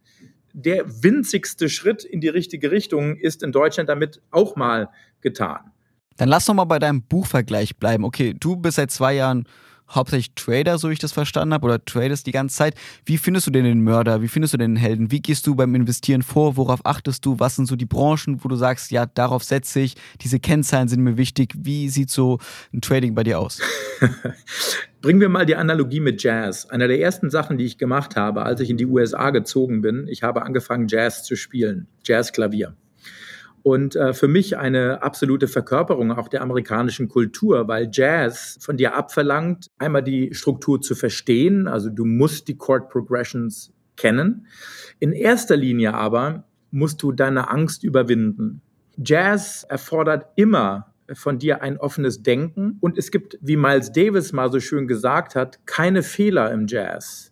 der 0.54 0.86
winzigste 1.04 1.68
Schritt 1.68 2.06
in 2.06 2.22
die 2.22 2.30
richtige 2.30 2.72
Richtung 2.72 3.18
ist 3.18 3.44
in 3.44 3.52
Deutschland 3.52 3.90
damit 3.90 4.22
auch 4.32 4.56
mal 4.56 4.90
getan. 5.22 5.72
Dann 6.18 6.30
lass 6.30 6.46
doch 6.46 6.54
mal 6.54 6.64
bei 6.64 6.80
deinem 6.80 7.04
Buchvergleich 7.04 7.76
bleiben. 7.78 8.06
Okay, 8.06 8.34
du 8.40 8.56
bist 8.56 8.78
seit 8.78 8.90
zwei 8.90 9.16
Jahren 9.16 9.46
hauptsächlich 9.90 10.34
Trader, 10.36 10.78
so 10.78 10.90
ich 10.90 11.00
das 11.00 11.12
verstanden 11.12 11.54
habe, 11.54 11.66
oder 11.66 11.84
tradest 11.84 12.28
die 12.28 12.32
ganze 12.32 12.56
Zeit. 12.56 12.76
Wie 13.06 13.18
findest 13.18 13.48
du 13.48 13.52
denn 13.52 13.66
den 13.66 13.82
Mörder? 13.82 14.22
Wie 14.22 14.28
findest 14.28 14.54
du 14.54 14.58
den 14.58 14.76
Helden? 14.76 15.12
Wie 15.12 15.22
gehst 15.22 15.48
du 15.48 15.56
beim 15.56 15.76
Investieren 15.76 16.24
vor? 16.24 16.58
Worauf 16.58 16.86
achtest 16.86 17.26
du? 17.26 17.40
Was 17.40 17.56
sind 17.56 17.68
so 17.68 17.76
die 17.76 17.86
Branchen, 17.86 18.44
wo 18.44 18.50
du 18.50 18.56
sagst, 18.56 18.92
ja, 18.92 19.06
darauf 19.06 19.44
setze 19.44 19.80
ich, 19.80 19.96
diese 20.22 20.40
Kennzahlen 20.40 20.88
sind 20.88 21.02
mir 21.02 21.18
wichtig. 21.18 21.54
Wie 21.58 21.90
sieht 21.90 22.10
so 22.10 22.40
ein 22.74 22.82
Trading 22.82 23.16
bei 23.16 23.24
dir 23.24 23.40
aus? 23.40 23.62
Bringen 25.02 25.22
wir 25.22 25.30
mal 25.30 25.46
die 25.46 25.56
Analogie 25.56 26.00
mit 26.00 26.24
Jazz. 26.24 26.66
Eine 26.66 26.88
der 26.88 27.00
ersten 27.00 27.30
Sachen, 27.30 27.58
die 27.58 27.66
ich 27.66 27.78
gemacht 27.78 28.16
habe, 28.16 28.44
als 28.44 28.60
ich 28.62 28.70
in 28.70 28.78
die 28.78 28.88
USA 28.88 29.30
gezogen 29.30 29.82
bin, 29.82 30.08
ich 30.08 30.24
habe 30.24 30.42
angefangen, 30.42 30.88
Jazz 30.88 31.24
zu 31.24 31.36
spielen, 31.36 31.88
Jazzklavier 32.04 32.76
und 33.66 33.96
äh, 33.96 34.14
für 34.14 34.28
mich 34.28 34.60
eine 34.60 35.02
absolute 35.02 35.48
Verkörperung 35.48 36.12
auch 36.12 36.28
der 36.28 36.44
amerikanischen 36.44 37.08
Kultur, 37.10 37.68
weil 37.68 37.90
Jazz 37.92 38.60
von 38.62 38.78
dir 38.78 38.96
abverlangt, 38.96 39.72
einmal 39.80 40.04
die 40.04 40.36
Struktur 40.36 40.82
zu 40.82 40.94
verstehen, 40.94 41.68
also 41.68 41.90
du 41.90 42.06
musst 42.06 42.48
die 42.48 42.58
Chord 42.58 42.90
Progressions 42.90 43.74
kennen. 43.98 44.46
In 45.00 45.14
erster 45.14 45.58
Linie 45.58 45.96
aber 45.96 46.44
musst 46.70 47.02
du 47.02 47.12
deine 47.12 47.50
Angst 47.50 47.84
überwinden. 47.84 48.62
Jazz 49.04 49.66
erfordert 49.68 50.28
immer 50.36 50.94
von 51.14 51.40
dir 51.40 51.64
ein 51.64 51.80
offenes 51.80 52.22
Denken 52.22 52.78
und 52.82 53.00
es 53.00 53.10
gibt, 53.10 53.40
wie 53.42 53.58
Miles 53.58 53.92
Davis 53.92 54.32
mal 54.32 54.52
so 54.52 54.60
schön 54.60 54.88
gesagt 54.88 55.34
hat, 55.34 55.66
keine 55.66 56.04
Fehler 56.04 56.52
im 56.52 56.68
Jazz. 56.68 57.32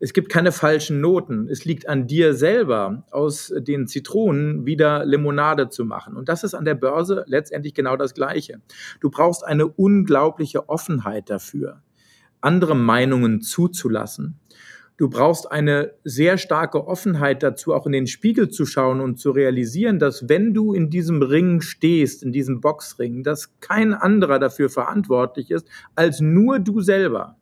Es 0.00 0.12
gibt 0.12 0.28
keine 0.28 0.52
falschen 0.52 1.00
Noten. 1.00 1.48
Es 1.48 1.64
liegt 1.64 1.88
an 1.88 2.06
dir 2.06 2.34
selber, 2.34 3.04
aus 3.10 3.52
den 3.56 3.88
Zitronen 3.88 4.64
wieder 4.64 5.04
Limonade 5.04 5.70
zu 5.70 5.84
machen. 5.84 6.16
Und 6.16 6.28
das 6.28 6.44
ist 6.44 6.54
an 6.54 6.64
der 6.64 6.76
Börse 6.76 7.24
letztendlich 7.26 7.74
genau 7.74 7.96
das 7.96 8.14
Gleiche. 8.14 8.60
Du 9.00 9.10
brauchst 9.10 9.44
eine 9.44 9.66
unglaubliche 9.66 10.68
Offenheit 10.68 11.30
dafür, 11.30 11.82
andere 12.40 12.76
Meinungen 12.76 13.40
zuzulassen. 13.40 14.38
Du 14.98 15.08
brauchst 15.08 15.50
eine 15.50 15.92
sehr 16.02 16.38
starke 16.38 16.86
Offenheit 16.86 17.44
dazu, 17.44 17.72
auch 17.72 17.86
in 17.86 17.92
den 17.92 18.08
Spiegel 18.08 18.48
zu 18.48 18.66
schauen 18.66 19.00
und 19.00 19.18
zu 19.18 19.30
realisieren, 19.30 20.00
dass 20.00 20.28
wenn 20.28 20.54
du 20.54 20.74
in 20.74 20.90
diesem 20.90 21.22
Ring 21.22 21.60
stehst, 21.60 22.24
in 22.24 22.32
diesem 22.32 22.60
Boxring, 22.60 23.22
dass 23.22 23.60
kein 23.60 23.94
anderer 23.94 24.40
dafür 24.40 24.68
verantwortlich 24.68 25.52
ist 25.52 25.68
als 25.94 26.20
nur 26.20 26.58
du 26.58 26.80
selber. 26.80 27.37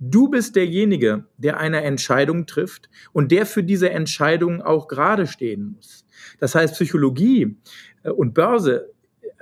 Du 0.00 0.28
bist 0.28 0.54
derjenige, 0.54 1.24
der 1.38 1.58
eine 1.58 1.82
Entscheidung 1.82 2.46
trifft 2.46 2.88
und 3.12 3.32
der 3.32 3.46
für 3.46 3.64
diese 3.64 3.90
Entscheidung 3.90 4.62
auch 4.62 4.86
gerade 4.86 5.26
stehen 5.26 5.74
muss. 5.74 6.04
Das 6.38 6.54
heißt, 6.54 6.74
Psychologie 6.74 7.56
äh, 8.04 8.10
und 8.10 8.34
Börse, 8.34 8.92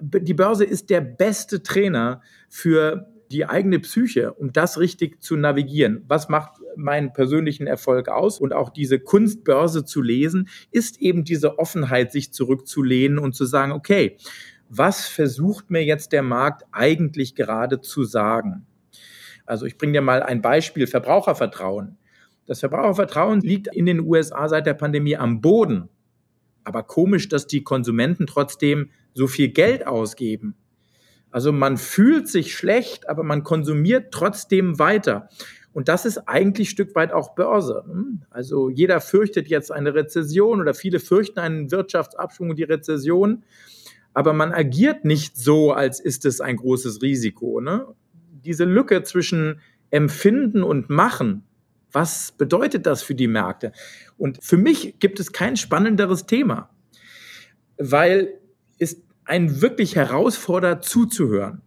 die 0.01 0.35
Börse 0.35 0.65
ist 0.65 0.91
der 0.91 1.01
beste 1.01 1.63
Trainer 1.63 2.21
für 2.49 3.09
die 3.31 3.47
eigene 3.47 3.81
Psyche, 3.81 4.33
um 4.35 4.53
das 4.53 4.79
richtig 4.79 5.23
zu 5.23 5.37
navigieren. 5.37 6.05
Was 6.07 6.29
macht 6.29 6.61
meinen 6.77 7.13
persönlichen 7.13 7.67
Erfolg 7.67 8.09
aus? 8.09 8.39
Und 8.39 8.53
auch 8.53 8.71
diese 8.71 9.01
Kunstbörse 9.01 9.85
zu 9.85 10.01
lesen, 10.01 10.49
ist 10.71 11.01
eben 11.01 11.25
diese 11.25 11.59
Offenheit, 11.59 12.13
sich 12.13 12.33
zurückzulehnen 12.33 13.19
und 13.19 13.35
zu 13.35 13.45
sagen, 13.45 13.73
okay, 13.73 14.17
was 14.69 15.07
versucht 15.07 15.71
mir 15.71 15.85
jetzt 15.85 16.13
der 16.13 16.23
Markt 16.23 16.65
eigentlich 16.73 17.35
gerade 17.35 17.81
zu 17.81 18.05
sagen? 18.05 18.67
Also 19.47 19.65
ich 19.67 19.79
bringe 19.79 19.95
dir 19.95 20.03
mal 20.03 20.23
ein 20.23 20.43
Beispiel, 20.43 20.87
Verbrauchervertrauen. 20.87 21.97
Das 22.47 22.61
Verbrauchervertrauen 22.61 23.41
liegt 23.41 23.69
in 23.69 23.87
den 23.87 24.01
USA 24.01 24.49
seit 24.49 24.67
der 24.67 24.75
Pandemie 24.75 25.17
am 25.17 25.41
Boden. 25.41 25.89
Aber 26.65 26.83
komisch, 26.83 27.29
dass 27.29 27.47
die 27.47 27.63
Konsumenten 27.63 28.27
trotzdem 28.27 28.91
so 29.15 29.27
viel 29.27 29.49
Geld 29.49 29.87
ausgeben. 29.87 30.57
Also 31.31 31.53
man 31.53 31.77
fühlt 31.77 32.29
sich 32.29 32.55
schlecht, 32.55 33.09
aber 33.09 33.23
man 33.23 33.43
konsumiert 33.43 34.13
trotzdem 34.13 34.79
weiter. 34.79 35.29
Und 35.73 35.89
das 35.89 36.07
ist 36.07 36.27
eigentlich 36.27 36.71
Stück 36.71 36.95
weit 36.95 37.13
auch 37.13 37.35
Börse. 37.35 37.85
Also 38.31 38.71
jeder 38.71 39.01
fürchtet 39.01 39.49
jetzt 39.49 39.71
eine 39.71 39.95
Rezession 39.95 40.61
oder 40.61 40.73
viele 40.73 41.01
fürchten 41.01 41.39
einen 41.39 41.71
Wirtschaftsabschwung 41.71 42.51
und 42.51 42.59
die 42.59 42.65
Rezession. 42.65 43.45
Aber 44.15 44.33
man 44.33 44.53
agiert 44.53 45.05
nicht 45.05 45.37
so, 45.37 45.73
als 45.73 46.01
ist 46.01 46.25
es 46.25 46.41
ein 46.41 46.57
großes 46.57 47.03
Risiko. 47.03 47.61
Ne? 47.61 47.87
Diese 48.47 48.65
Lücke 48.65 49.03
zwischen 49.03 49.61
Empfinden 49.91 50.63
und 50.63 50.89
Machen, 50.89 51.43
was 51.93 52.33
bedeutet 52.33 52.87
das 52.87 53.03
für 53.03 53.15
die 53.15 53.29
Märkte? 53.29 53.73
Und 54.17 54.43
für 54.43 54.57
mich 54.57 54.99
gibt 54.99 55.21
es 55.21 55.33
kein 55.33 55.57
spannenderes 55.57 56.27
Thema, 56.27 56.71
weil 57.79 58.39
es 58.79 59.03
einen 59.25 59.61
wirklich 59.61 59.97
herausfordert 59.97 60.85
zuzuhören. 60.85 61.63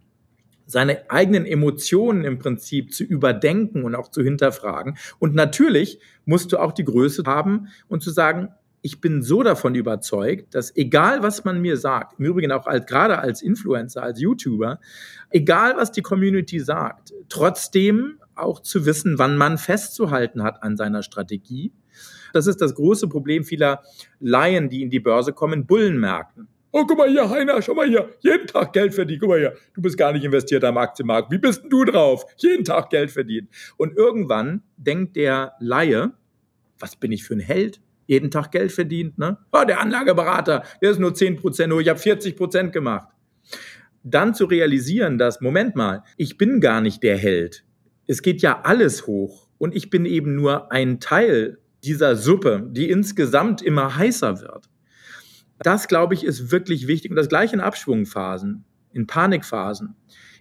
seine 0.70 1.10
eigenen 1.10 1.46
Emotionen 1.46 2.24
im 2.24 2.38
Prinzip 2.38 2.94
zu 2.94 3.02
überdenken 3.02 3.82
und 3.82 3.94
auch 3.94 4.08
zu 4.08 4.22
hinterfragen. 4.22 4.96
Und 5.18 5.34
natürlich 5.34 5.98
musst 6.24 6.52
du 6.52 6.58
auch 6.58 6.72
die 6.72 6.84
Größe 6.84 7.24
haben 7.26 7.68
und 7.88 8.02
zu 8.02 8.10
sagen, 8.10 8.50
ich 8.82 9.00
bin 9.00 9.22
so 9.22 9.42
davon 9.42 9.74
überzeugt, 9.74 10.54
dass 10.54 10.74
egal 10.76 11.22
was 11.22 11.44
man 11.44 11.60
mir 11.60 11.76
sagt, 11.76 12.18
im 12.18 12.26
Übrigen 12.26 12.52
auch 12.52 12.66
als, 12.66 12.86
gerade 12.86 13.18
als 13.18 13.42
Influencer, 13.42 14.02
als 14.02 14.20
YouTuber, 14.20 14.80
egal 15.30 15.76
was 15.76 15.92
die 15.92 16.02
Community 16.02 16.60
sagt, 16.60 17.12
trotzdem 17.28 18.18
auch 18.34 18.60
zu 18.60 18.86
wissen, 18.86 19.18
wann 19.18 19.36
man 19.36 19.58
festzuhalten 19.58 20.42
hat 20.42 20.62
an 20.62 20.76
seiner 20.76 21.02
Strategie. 21.02 21.72
Das 22.32 22.46
ist 22.46 22.60
das 22.60 22.74
große 22.74 23.08
Problem 23.08 23.44
vieler 23.44 23.82
Laien, 24.18 24.68
die 24.68 24.82
in 24.82 24.90
die 24.90 25.00
Börse 25.00 25.32
kommen, 25.32 25.66
Bullenmärkten. 25.66 26.48
Oh, 26.72 26.84
guck 26.86 26.98
mal 26.98 27.10
hier, 27.10 27.28
Heiner, 27.28 27.60
schau 27.60 27.74
mal 27.74 27.88
hier. 27.88 28.10
Jeden 28.20 28.46
Tag 28.46 28.72
Geld 28.72 28.94
verdienen. 28.94 29.18
Guck 29.20 29.30
mal 29.30 29.40
hier. 29.40 29.54
Du 29.74 29.82
bist 29.82 29.98
gar 29.98 30.12
nicht 30.12 30.24
investiert 30.24 30.62
am 30.62 30.78
Aktienmarkt. 30.78 31.32
Wie 31.32 31.38
bist 31.38 31.64
denn 31.64 31.70
du 31.70 31.84
drauf? 31.84 32.24
Jeden 32.36 32.64
Tag 32.64 32.90
Geld 32.90 33.10
verdienen. 33.10 33.48
Und 33.76 33.96
irgendwann 33.96 34.62
denkt 34.76 35.16
der 35.16 35.54
Laie, 35.58 36.12
was 36.78 36.94
bin 36.94 37.10
ich 37.10 37.24
für 37.24 37.34
ein 37.34 37.40
Held? 37.40 37.80
Jeden 38.10 38.32
Tag 38.32 38.50
Geld 38.50 38.72
verdient, 38.72 39.18
ne? 39.18 39.38
Oh, 39.52 39.62
der 39.64 39.78
Anlageberater, 39.78 40.64
der 40.82 40.90
ist 40.90 40.98
nur 40.98 41.14
10 41.14 41.36
Prozent, 41.36 41.68
nur 41.68 41.80
ich 41.80 41.88
habe 41.88 42.00
40 42.00 42.34
Prozent 42.34 42.72
gemacht. 42.72 43.06
Dann 44.02 44.34
zu 44.34 44.46
realisieren, 44.46 45.16
dass, 45.16 45.40
Moment 45.40 45.76
mal, 45.76 46.02
ich 46.16 46.36
bin 46.36 46.60
gar 46.60 46.80
nicht 46.80 47.04
der 47.04 47.16
Held. 47.16 47.64
Es 48.08 48.22
geht 48.22 48.42
ja 48.42 48.62
alles 48.62 49.06
hoch. 49.06 49.46
Und 49.58 49.76
ich 49.76 49.90
bin 49.90 50.06
eben 50.06 50.34
nur 50.34 50.72
ein 50.72 50.98
Teil 50.98 51.58
dieser 51.84 52.16
Suppe, 52.16 52.68
die 52.72 52.90
insgesamt 52.90 53.62
immer 53.62 53.96
heißer 53.96 54.40
wird. 54.40 54.68
Das, 55.60 55.86
glaube 55.86 56.14
ich, 56.14 56.24
ist 56.24 56.50
wirklich 56.50 56.88
wichtig. 56.88 57.12
Und 57.12 57.16
das 57.16 57.28
gleiche 57.28 57.54
in 57.54 57.60
Abschwungphasen, 57.60 58.64
in 58.92 59.06
Panikphasen. 59.06 59.94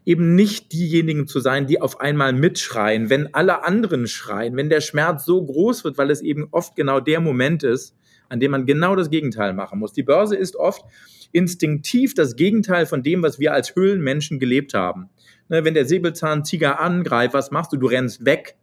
Eben 0.05 0.35
nicht 0.35 0.71
diejenigen 0.71 1.27
zu 1.27 1.39
sein, 1.39 1.67
die 1.67 1.81
auf 1.81 1.99
einmal 1.99 2.33
mitschreien, 2.33 3.09
wenn 3.09 3.33
alle 3.33 3.63
anderen 3.63 4.07
schreien, 4.07 4.55
wenn 4.55 4.69
der 4.69 4.81
Schmerz 4.81 5.25
so 5.25 5.43
groß 5.43 5.83
wird, 5.83 5.97
weil 5.97 6.09
es 6.09 6.21
eben 6.21 6.47
oft 6.51 6.75
genau 6.75 6.99
der 6.99 7.19
Moment 7.19 7.63
ist, 7.63 7.95
an 8.29 8.39
dem 8.39 8.51
man 8.51 8.65
genau 8.65 8.95
das 8.95 9.09
Gegenteil 9.09 9.53
machen 9.53 9.79
muss. 9.79 9.93
Die 9.93 10.03
Börse 10.03 10.35
ist 10.35 10.55
oft 10.55 10.83
instinktiv 11.31 12.13
das 12.13 12.35
Gegenteil 12.35 12.85
von 12.85 13.03
dem, 13.03 13.21
was 13.21 13.39
wir 13.39 13.53
als 13.53 13.75
Höhlenmenschen 13.75 14.39
gelebt 14.39 14.73
haben. 14.73 15.09
Ne, 15.47 15.63
wenn 15.63 15.73
der 15.73 15.85
Säbelzahntiger 15.85 16.79
angreift, 16.79 17.33
was 17.33 17.51
machst 17.51 17.73
du? 17.73 17.77
Du 17.77 17.87
rennst 17.87 18.25
weg. 18.25 18.55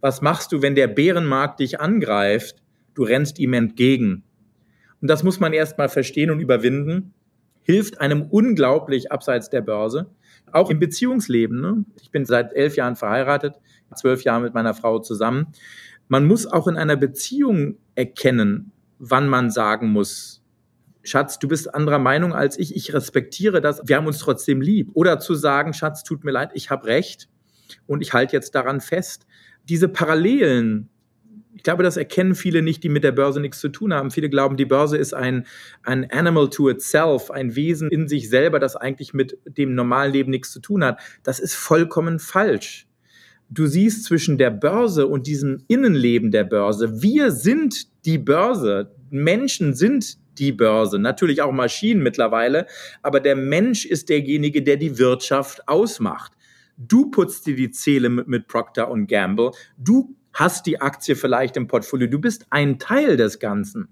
Was 0.00 0.20
machst 0.20 0.52
du, 0.52 0.62
wenn 0.62 0.74
der 0.74 0.88
Bärenmarkt 0.88 1.60
dich 1.60 1.80
angreift? 1.80 2.62
Du 2.94 3.04
rennst 3.04 3.38
ihm 3.38 3.52
entgegen 3.52 4.24
und 5.02 5.08
das 5.08 5.24
muss 5.24 5.40
man 5.40 5.52
erstmal 5.52 5.88
verstehen 5.88 6.30
und 6.30 6.40
überwinden, 6.40 7.12
hilft 7.62 8.00
einem 8.00 8.22
unglaublich 8.22 9.10
abseits 9.10 9.50
der 9.50 9.60
Börse. 9.60 10.06
Auch 10.52 10.70
im 10.70 10.78
Beziehungsleben. 10.78 11.60
Ne? 11.60 11.84
Ich 12.00 12.10
bin 12.10 12.24
seit 12.24 12.52
elf 12.52 12.76
Jahren 12.76 12.96
verheiratet, 12.96 13.54
zwölf 13.94 14.22
Jahre 14.22 14.42
mit 14.42 14.54
meiner 14.54 14.74
Frau 14.74 14.98
zusammen. 14.98 15.48
Man 16.08 16.26
muss 16.26 16.46
auch 16.46 16.68
in 16.68 16.76
einer 16.76 16.96
Beziehung 16.96 17.76
erkennen, 17.94 18.72
wann 18.98 19.28
man 19.28 19.50
sagen 19.50 19.88
muss, 19.90 20.42
Schatz, 21.04 21.38
du 21.38 21.48
bist 21.48 21.74
anderer 21.74 21.98
Meinung 21.98 22.32
als 22.32 22.58
ich, 22.58 22.76
ich 22.76 22.94
respektiere 22.94 23.60
das, 23.60 23.82
wir 23.84 23.96
haben 23.96 24.06
uns 24.06 24.18
trotzdem 24.18 24.60
lieb. 24.60 24.90
Oder 24.94 25.18
zu 25.18 25.34
sagen, 25.34 25.72
Schatz, 25.72 26.04
tut 26.04 26.22
mir 26.24 26.30
leid, 26.30 26.50
ich 26.54 26.70
habe 26.70 26.86
recht 26.86 27.28
und 27.86 28.02
ich 28.02 28.12
halte 28.12 28.34
jetzt 28.34 28.54
daran 28.54 28.80
fest. 28.80 29.26
Diese 29.68 29.88
Parallelen 29.88 30.88
ich 31.54 31.62
glaube, 31.62 31.82
das 31.82 31.96
erkennen 31.96 32.34
viele 32.34 32.62
nicht, 32.62 32.82
die 32.82 32.88
mit 32.88 33.04
der 33.04 33.12
Börse 33.12 33.40
nichts 33.40 33.60
zu 33.60 33.68
tun 33.68 33.92
haben. 33.92 34.10
Viele 34.10 34.30
glauben, 34.30 34.56
die 34.56 34.64
Börse 34.64 34.96
ist 34.96 35.12
ein, 35.12 35.46
ein 35.82 36.10
Animal 36.10 36.48
to 36.48 36.70
itself, 36.70 37.30
ein 37.30 37.54
Wesen 37.54 37.90
in 37.90 38.08
sich 38.08 38.30
selber, 38.30 38.58
das 38.58 38.76
eigentlich 38.76 39.12
mit 39.12 39.38
dem 39.44 39.74
normalen 39.74 40.12
Leben 40.12 40.30
nichts 40.30 40.50
zu 40.50 40.60
tun 40.60 40.84
hat. 40.84 41.00
Das 41.22 41.40
ist 41.40 41.54
vollkommen 41.54 42.18
falsch. 42.18 42.86
Du 43.50 43.66
siehst 43.66 44.04
zwischen 44.04 44.38
der 44.38 44.50
Börse 44.50 45.06
und 45.06 45.26
diesem 45.26 45.64
Innenleben 45.68 46.30
der 46.30 46.44
Börse, 46.44 47.02
wir 47.02 47.30
sind 47.30 47.86
die 48.06 48.18
Börse. 48.18 48.94
Menschen 49.10 49.74
sind 49.74 50.16
die 50.38 50.52
Börse, 50.52 50.98
natürlich 50.98 51.42
auch 51.42 51.52
Maschinen 51.52 52.02
mittlerweile, 52.02 52.66
aber 53.02 53.20
der 53.20 53.36
Mensch 53.36 53.84
ist 53.84 54.08
derjenige, 54.08 54.62
der 54.62 54.78
die 54.78 54.96
Wirtschaft 54.98 55.68
ausmacht. 55.68 56.32
Du 56.78 57.10
putzt 57.10 57.46
dir 57.46 57.54
die 57.54 57.70
Zähle 57.70 58.08
mit, 58.08 58.26
mit 58.26 58.48
Procter 58.48 58.90
und 58.90 59.06
Gamble. 59.06 59.50
Du 59.76 60.16
hast 60.32 60.66
die 60.66 60.80
Aktie 60.80 61.16
vielleicht 61.16 61.56
im 61.56 61.68
Portfolio. 61.68 62.08
Du 62.08 62.18
bist 62.18 62.46
ein 62.50 62.78
Teil 62.78 63.16
des 63.16 63.38
Ganzen. 63.38 63.88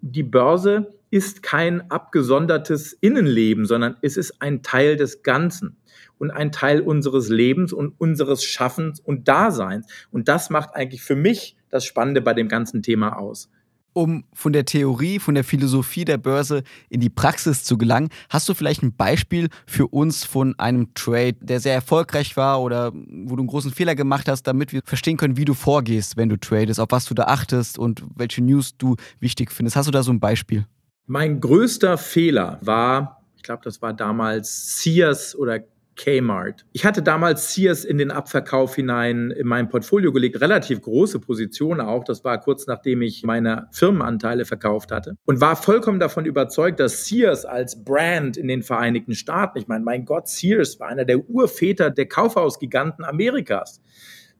Die 0.00 0.22
Börse 0.22 0.94
ist 1.10 1.42
kein 1.42 1.90
abgesondertes 1.90 2.92
Innenleben, 2.92 3.64
sondern 3.64 3.96
es 4.02 4.16
ist 4.16 4.40
ein 4.40 4.62
Teil 4.62 4.96
des 4.96 5.22
Ganzen 5.22 5.76
und 6.18 6.30
ein 6.30 6.52
Teil 6.52 6.80
unseres 6.80 7.28
Lebens 7.28 7.72
und 7.72 7.94
unseres 7.98 8.44
Schaffens 8.44 9.00
und 9.00 9.28
Daseins. 9.28 9.86
Und 10.10 10.28
das 10.28 10.50
macht 10.50 10.74
eigentlich 10.74 11.02
für 11.02 11.16
mich 11.16 11.56
das 11.70 11.84
Spannende 11.84 12.20
bei 12.20 12.34
dem 12.34 12.48
ganzen 12.48 12.82
Thema 12.82 13.18
aus 13.18 13.50
um 13.98 14.22
von 14.32 14.52
der 14.52 14.64
Theorie, 14.64 15.18
von 15.18 15.34
der 15.34 15.42
Philosophie 15.42 16.04
der 16.04 16.18
Börse 16.18 16.62
in 16.88 17.00
die 17.00 17.10
Praxis 17.10 17.64
zu 17.64 17.76
gelangen. 17.76 18.10
Hast 18.30 18.48
du 18.48 18.54
vielleicht 18.54 18.84
ein 18.84 18.94
Beispiel 18.94 19.48
für 19.66 19.88
uns 19.88 20.24
von 20.24 20.56
einem 20.56 20.94
Trade, 20.94 21.34
der 21.40 21.58
sehr 21.58 21.74
erfolgreich 21.74 22.36
war 22.36 22.62
oder 22.62 22.92
wo 22.94 23.34
du 23.34 23.42
einen 23.42 23.48
großen 23.48 23.72
Fehler 23.72 23.96
gemacht 23.96 24.28
hast, 24.28 24.44
damit 24.44 24.72
wir 24.72 24.82
verstehen 24.84 25.16
können, 25.16 25.36
wie 25.36 25.44
du 25.44 25.52
vorgehst, 25.52 26.16
wenn 26.16 26.28
du 26.28 26.38
tradest, 26.38 26.78
auf 26.78 26.88
was 26.90 27.06
du 27.06 27.14
da 27.14 27.24
achtest 27.24 27.76
und 27.76 28.04
welche 28.14 28.40
News 28.40 28.76
du 28.78 28.94
wichtig 29.18 29.50
findest? 29.50 29.74
Hast 29.74 29.88
du 29.88 29.90
da 29.90 30.04
so 30.04 30.12
ein 30.12 30.20
Beispiel? 30.20 30.64
Mein 31.06 31.40
größter 31.40 31.98
Fehler 31.98 32.58
war, 32.60 33.24
ich 33.36 33.42
glaube, 33.42 33.62
das 33.64 33.82
war 33.82 33.94
damals 33.94 34.80
Sears 34.80 35.34
oder 35.34 35.58
Kmart. 35.98 36.64
Ich 36.72 36.86
hatte 36.86 37.02
damals 37.02 37.52
Sears 37.54 37.84
in 37.84 37.98
den 37.98 38.10
Abverkauf 38.10 38.76
hinein 38.76 39.30
in 39.30 39.46
mein 39.46 39.68
Portfolio 39.68 40.12
gelegt, 40.12 40.40
relativ 40.40 40.80
große 40.80 41.18
Position 41.18 41.80
auch. 41.80 42.04
Das 42.04 42.24
war 42.24 42.40
kurz 42.40 42.66
nachdem 42.66 43.02
ich 43.02 43.24
meine 43.24 43.68
Firmenanteile 43.72 44.46
verkauft 44.46 44.90
hatte 44.90 45.16
und 45.26 45.40
war 45.40 45.56
vollkommen 45.56 46.00
davon 46.00 46.24
überzeugt, 46.24 46.80
dass 46.80 47.04
Sears 47.04 47.44
als 47.44 47.84
Brand 47.84 48.36
in 48.36 48.48
den 48.48 48.62
Vereinigten 48.62 49.14
Staaten, 49.14 49.58
ich 49.58 49.68
meine, 49.68 49.84
mein 49.84 50.04
Gott, 50.04 50.28
Sears 50.28 50.80
war 50.80 50.88
einer 50.88 51.04
der 51.04 51.28
Urväter 51.28 51.90
der 51.90 52.06
Kaufhausgiganten 52.06 53.04
Amerikas. 53.04 53.82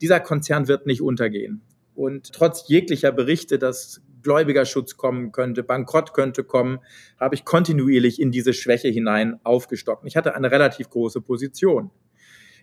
Dieser 0.00 0.20
Konzern 0.20 0.68
wird 0.68 0.86
nicht 0.86 1.02
untergehen. 1.02 1.62
Und 1.94 2.32
trotz 2.32 2.68
jeglicher 2.68 3.10
Berichte, 3.10 3.58
dass 3.58 4.00
Gläubigerschutz 4.22 4.96
kommen 4.96 5.32
könnte, 5.32 5.62
Bankrott 5.62 6.14
könnte 6.14 6.44
kommen, 6.44 6.78
habe 7.18 7.34
ich 7.34 7.44
kontinuierlich 7.44 8.20
in 8.20 8.30
diese 8.30 8.52
Schwäche 8.52 8.88
hinein 8.88 9.40
aufgestockt. 9.44 10.04
Ich 10.06 10.16
hatte 10.16 10.34
eine 10.34 10.50
relativ 10.50 10.90
große 10.90 11.20
Position. 11.20 11.90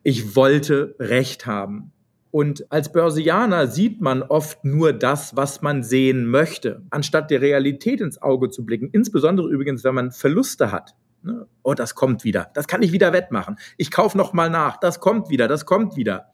Ich 0.04 0.36
wollte 0.36 0.96
Recht 1.00 1.46
haben. 1.46 1.92
Und 2.32 2.70
als 2.70 2.92
Börsianer 2.92 3.68
sieht 3.68 4.02
man 4.02 4.22
oft 4.22 4.66
nur 4.66 4.92
das, 4.92 5.38
was 5.38 5.62
man 5.62 5.84
sehen 5.84 6.26
möchte, 6.26 6.82
anstatt 6.90 7.32
der 7.32 7.40
Realität 7.42 8.02
ins 8.02 8.22
Auge 8.22 8.50
zu 8.50 8.66
blicken. 8.66 8.90
Insbesondere 8.92 9.50
übrigens, 9.50 9.86
wenn 9.86 9.96
man 9.96 10.12
Verluste 10.12 10.72
hat. 10.72 10.96
Ne? 11.24 11.48
Oh, 11.64 11.74
das 11.74 11.96
kommt 11.96 12.24
wieder. 12.24 12.52
Das 12.54 12.68
kann 12.68 12.84
ich 12.84 12.92
wieder 12.92 13.14
wettmachen. 13.14 13.58
Ich 13.78 13.90
kaufe 13.90 14.18
noch 14.18 14.34
mal 14.34 14.50
nach. 14.50 14.78
Das 14.78 15.00
kommt 15.00 15.30
wieder. 15.30 15.48
Das 15.48 15.66
kommt 15.66 15.96
wieder. 15.96 16.32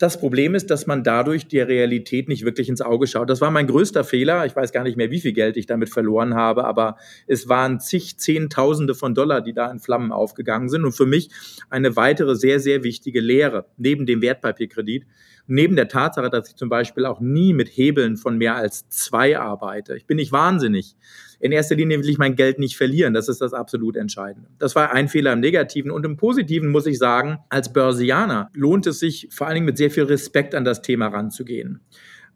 Das 0.00 0.18
Problem 0.18 0.54
ist, 0.54 0.70
dass 0.70 0.86
man 0.86 1.04
dadurch 1.04 1.46
der 1.46 1.68
Realität 1.68 2.26
nicht 2.26 2.42
wirklich 2.46 2.70
ins 2.70 2.80
Auge 2.80 3.06
schaut. 3.06 3.28
Das 3.28 3.42
war 3.42 3.50
mein 3.50 3.66
größter 3.66 4.02
Fehler. 4.02 4.46
Ich 4.46 4.56
weiß 4.56 4.72
gar 4.72 4.82
nicht 4.82 4.96
mehr, 4.96 5.10
wie 5.10 5.20
viel 5.20 5.34
Geld 5.34 5.58
ich 5.58 5.66
damit 5.66 5.90
verloren 5.90 6.34
habe, 6.34 6.64
aber 6.64 6.96
es 7.26 7.50
waren 7.50 7.80
zig 7.80 8.16
Zehntausende 8.16 8.94
von 8.94 9.14
Dollar, 9.14 9.42
die 9.42 9.52
da 9.52 9.70
in 9.70 9.78
Flammen 9.78 10.10
aufgegangen 10.10 10.70
sind. 10.70 10.86
Und 10.86 10.92
für 10.92 11.04
mich 11.04 11.28
eine 11.68 11.96
weitere 11.96 12.34
sehr, 12.34 12.60
sehr 12.60 12.82
wichtige 12.82 13.20
Lehre 13.20 13.66
neben 13.76 14.06
dem 14.06 14.22
Wertpapierkredit 14.22 15.04
neben 15.50 15.76
der 15.76 15.88
Tatsache, 15.88 16.30
dass 16.30 16.48
ich 16.48 16.56
zum 16.56 16.68
Beispiel 16.68 17.04
auch 17.04 17.20
nie 17.20 17.52
mit 17.52 17.68
Hebeln 17.68 18.16
von 18.16 18.38
mehr 18.38 18.56
als 18.56 18.88
zwei 18.88 19.38
arbeite. 19.38 19.96
Ich 19.96 20.06
bin 20.06 20.16
nicht 20.16 20.32
wahnsinnig. 20.32 20.96
In 21.40 21.52
erster 21.52 21.74
Linie 21.74 21.98
will 21.98 22.08
ich 22.08 22.18
mein 22.18 22.36
Geld 22.36 22.58
nicht 22.58 22.76
verlieren. 22.76 23.14
Das 23.14 23.28
ist 23.28 23.40
das 23.40 23.52
absolut 23.54 23.96
Entscheidende. 23.96 24.48
Das 24.58 24.76
war 24.76 24.92
ein 24.92 25.08
Fehler 25.08 25.32
im 25.32 25.40
Negativen. 25.40 25.90
Und 25.90 26.04
im 26.04 26.16
Positiven 26.16 26.68
muss 26.68 26.86
ich 26.86 26.98
sagen, 26.98 27.38
als 27.48 27.72
Börsianer 27.72 28.50
lohnt 28.52 28.86
es 28.86 28.98
sich 28.98 29.28
vor 29.30 29.46
allen 29.46 29.54
Dingen 29.54 29.66
mit 29.66 29.78
sehr 29.78 29.90
viel 29.90 30.04
Respekt 30.04 30.54
an 30.54 30.64
das 30.64 30.82
Thema 30.82 31.08
ranzugehen. 31.08 31.80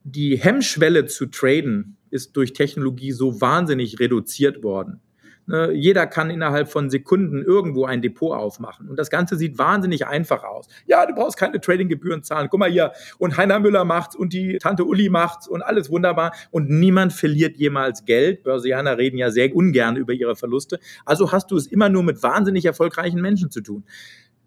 Die 0.05 0.37
Hemmschwelle 0.37 1.07
zu 1.07 1.27
traden 1.27 1.97
ist 2.11 2.37
durch 2.37 2.53
Technologie 2.53 3.13
so 3.13 3.41
wahnsinnig 3.41 4.01
reduziert 4.01 4.63
worden. 4.63 5.01
Ne, 5.47 5.73
jeder 5.73 6.07
kann 6.07 6.31
innerhalb 6.31 6.71
von 6.71 6.89
Sekunden 6.89 7.43
irgendwo 7.43 7.85
ein 7.85 8.01
Depot 8.01 8.35
aufmachen. 8.35 8.89
Und 8.89 8.99
das 8.99 9.11
Ganze 9.11 9.37
sieht 9.37 9.59
wahnsinnig 9.59 10.07
einfach 10.07 10.43
aus. 10.43 10.69
Ja, 10.87 11.05
du 11.05 11.15
brauchst 11.15 11.37
keine 11.37 11.61
Tradinggebühren 11.61 12.23
zahlen. 12.23 12.49
Guck 12.51 12.61
mal 12.61 12.71
hier. 12.71 12.93
Und 13.19 13.37
Heiner 13.37 13.61
Müller 13.61 13.85
macht's 13.85 14.17
und 14.17 14.33
die 14.33 14.57
Tante 14.57 14.85
Uli 14.85 15.11
macht's 15.11 15.47
und 15.47 15.61
alles 15.61 15.91
wunderbar. 15.91 16.33
Und 16.51 16.71
niemand 16.71 17.13
verliert 17.13 17.57
jemals 17.57 18.07
Geld. 18.07 18.43
Börsianer 18.43 18.97
reden 18.97 19.19
ja 19.19 19.31
sehr 19.31 19.55
ungern 19.55 19.97
über 19.97 20.15
ihre 20.15 20.35
Verluste. 20.35 20.81
Also 21.05 21.31
hast 21.31 21.51
du 21.51 21.57
es 21.57 21.67
immer 21.67 21.91
nur 21.91 22.03
mit 22.03 22.23
wahnsinnig 22.23 22.65
erfolgreichen 22.65 23.21
Menschen 23.21 23.51
zu 23.51 23.61
tun. 23.61 23.85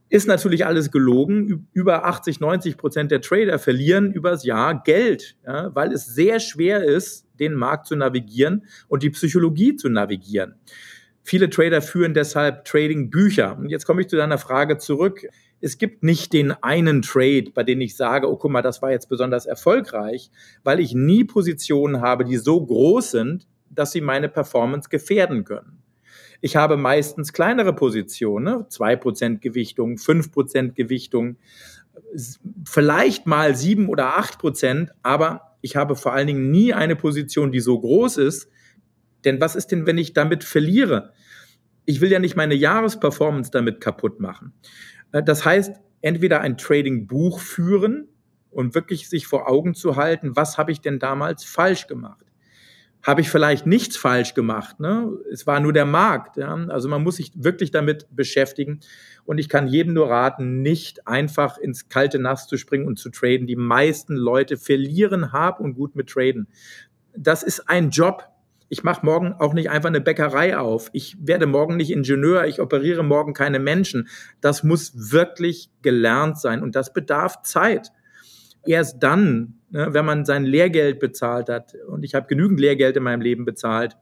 Ist 0.09 0.27
natürlich 0.27 0.65
alles 0.65 0.91
gelogen. 0.91 1.67
Über 1.73 2.05
80, 2.05 2.39
90 2.39 2.77
Prozent 2.77 3.11
der 3.11 3.21
Trader 3.21 3.59
verlieren 3.59 4.13
übers 4.13 4.45
Jahr 4.45 4.81
Geld, 4.83 5.35
ja, 5.45 5.73
weil 5.75 5.91
es 5.91 6.05
sehr 6.05 6.39
schwer 6.39 6.83
ist, 6.83 7.27
den 7.39 7.53
Markt 7.53 7.87
zu 7.87 7.95
navigieren 7.95 8.65
und 8.87 9.03
die 9.03 9.09
Psychologie 9.09 9.75
zu 9.75 9.89
navigieren. 9.89 10.55
Viele 11.23 11.49
Trader 11.49 11.81
führen 11.81 12.13
deshalb 12.13 12.63
Trading-Bücher. 12.63 13.57
Und 13.57 13.67
jetzt 13.69 13.85
komme 13.85 13.99
ich 13.99 14.07
zu 14.07 14.15
deiner 14.15 14.37
Frage 14.37 14.77
zurück. 14.77 15.27
Es 15.59 15.77
gibt 15.77 16.01
nicht 16.01 16.31
den 16.31 16.51
einen 16.51 17.01
Trade, 17.01 17.51
bei 17.53 17.63
dem 17.63 17.81
ich 17.81 17.97
sage, 17.97 18.31
oh 18.31 18.37
guck 18.37 18.51
mal, 18.51 18.61
das 18.61 18.81
war 18.81 18.91
jetzt 18.91 19.09
besonders 19.09 19.45
erfolgreich, 19.45 20.31
weil 20.63 20.79
ich 20.79 20.93
nie 20.93 21.25
Positionen 21.25 21.99
habe, 21.99 22.23
die 22.23 22.37
so 22.37 22.65
groß 22.65 23.11
sind, 23.11 23.45
dass 23.69 23.91
sie 23.91 23.99
meine 23.99 24.29
Performance 24.29 24.87
gefährden 24.87 25.43
können. 25.43 25.83
Ich 26.41 26.55
habe 26.55 26.77
meistens 26.77 27.33
kleinere 27.33 27.73
Positionen, 27.73 28.65
2% 28.65 29.39
Gewichtung, 29.39 29.95
5% 29.95 30.73
Gewichtung, 30.73 31.37
vielleicht 32.65 33.25
mal 33.25 33.55
7 33.55 33.89
oder 33.89 34.19
8%, 34.19 34.89
aber 35.01 35.57
ich 35.61 35.75
habe 35.75 35.95
vor 35.95 36.13
allen 36.13 36.27
Dingen 36.27 36.51
nie 36.51 36.73
eine 36.73 36.95
Position, 36.95 37.51
die 37.51 37.59
so 37.59 37.79
groß 37.79 38.17
ist. 38.17 38.49
Denn 39.25 39.41
was 39.41 39.55
ist 39.55 39.71
denn, 39.71 39.87
wenn 39.87 39.97
ich 39.97 40.13
damit 40.13 40.43
verliere? 40.43 41.13
Ich 41.85 42.01
will 42.01 42.11
ja 42.11 42.19
nicht 42.19 42.35
meine 42.35 42.53
Jahresperformance 42.53 43.51
damit 43.51 43.81
kaputt 43.81 44.19
machen. 44.19 44.53
Äh, 45.11 45.23
das 45.23 45.43
heißt, 45.43 45.75
entweder 46.01 46.41
ein 46.41 46.57
Trading-Buch 46.57 47.39
führen 47.39 48.07
und 48.51 48.75
wirklich 48.75 49.09
sich 49.09 49.27
vor 49.27 49.49
Augen 49.49 49.73
zu 49.73 49.95
halten, 49.95 50.35
was 50.35 50.57
habe 50.57 50.71
ich 50.71 50.81
denn 50.81 50.99
damals 50.99 51.43
falsch 51.43 51.87
gemacht? 51.87 52.26
Habe 53.07 53.21
ich 53.21 53.29
vielleicht 53.29 53.65
nichts 53.65 53.95
falsch 53.95 54.33
gemacht? 54.33 54.81
Ne? 54.81 55.09
Es 55.31 55.47
war 55.47 55.61
nur 55.61 55.71
der 55.71 55.85
Markt. 55.85 56.35
Ja? 56.35 56.53
Also 56.67 56.89
man 56.89 57.03
muss 57.03 57.15
sich 57.15 57.31
wirklich 57.35 57.71
damit 57.71 58.05
beschäftigen. 58.13 58.81
Und 59.23 59.37
ich 59.37 59.47
kann 59.47 59.69
jedem 59.69 59.93
nur 59.93 60.09
raten, 60.09 60.61
nicht 60.61 61.07
einfach 61.07 61.57
ins 61.57 61.87
kalte 61.87 62.19
Nass 62.19 62.47
zu 62.47 62.57
springen 62.57 62.85
und 62.85 62.99
zu 62.99 63.09
traden. 63.09 63.47
Die 63.47 63.55
meisten 63.55 64.13
Leute 64.17 64.57
verlieren 64.57 65.31
hab 65.31 65.61
und 65.61 65.75
gut 65.75 65.95
mit 65.95 66.09
Traden. 66.09 66.49
Das 67.15 67.43
ist 67.43 67.69
ein 67.69 67.91
Job, 67.91 68.27
ich 68.67 68.83
mache 68.83 69.05
morgen 69.05 69.33
auch 69.33 69.53
nicht 69.53 69.69
einfach 69.69 69.87
eine 69.87 70.01
Bäckerei 70.01 70.57
auf. 70.57 70.89
Ich 70.91 71.15
werde 71.21 71.45
morgen 71.45 71.77
nicht 71.77 71.91
Ingenieur, 71.91 72.45
ich 72.45 72.59
operiere 72.59 73.03
morgen 73.03 73.33
keine 73.33 73.59
Menschen. 73.59 74.09
Das 74.41 74.63
muss 74.63 75.11
wirklich 75.13 75.71
gelernt 75.81 76.37
sein 76.39 76.61
und 76.61 76.75
das 76.75 76.91
bedarf 76.91 77.41
Zeit. 77.43 77.93
Erst 78.67 79.01
dann, 79.01 79.55
ne, 79.69 79.87
wenn 79.91 80.05
man 80.05 80.25
sein 80.25 80.45
Lehrgeld 80.45 80.99
bezahlt 80.99 81.49
hat, 81.49 81.73
und 81.87 82.03
ich 82.03 82.15
habe 82.15 82.27
genügend 82.27 82.59
Lehrgeld 82.59 82.97
in 82.97 83.03
meinem 83.03 83.21
Leben 83.21 83.45
bezahlt, 83.45 83.97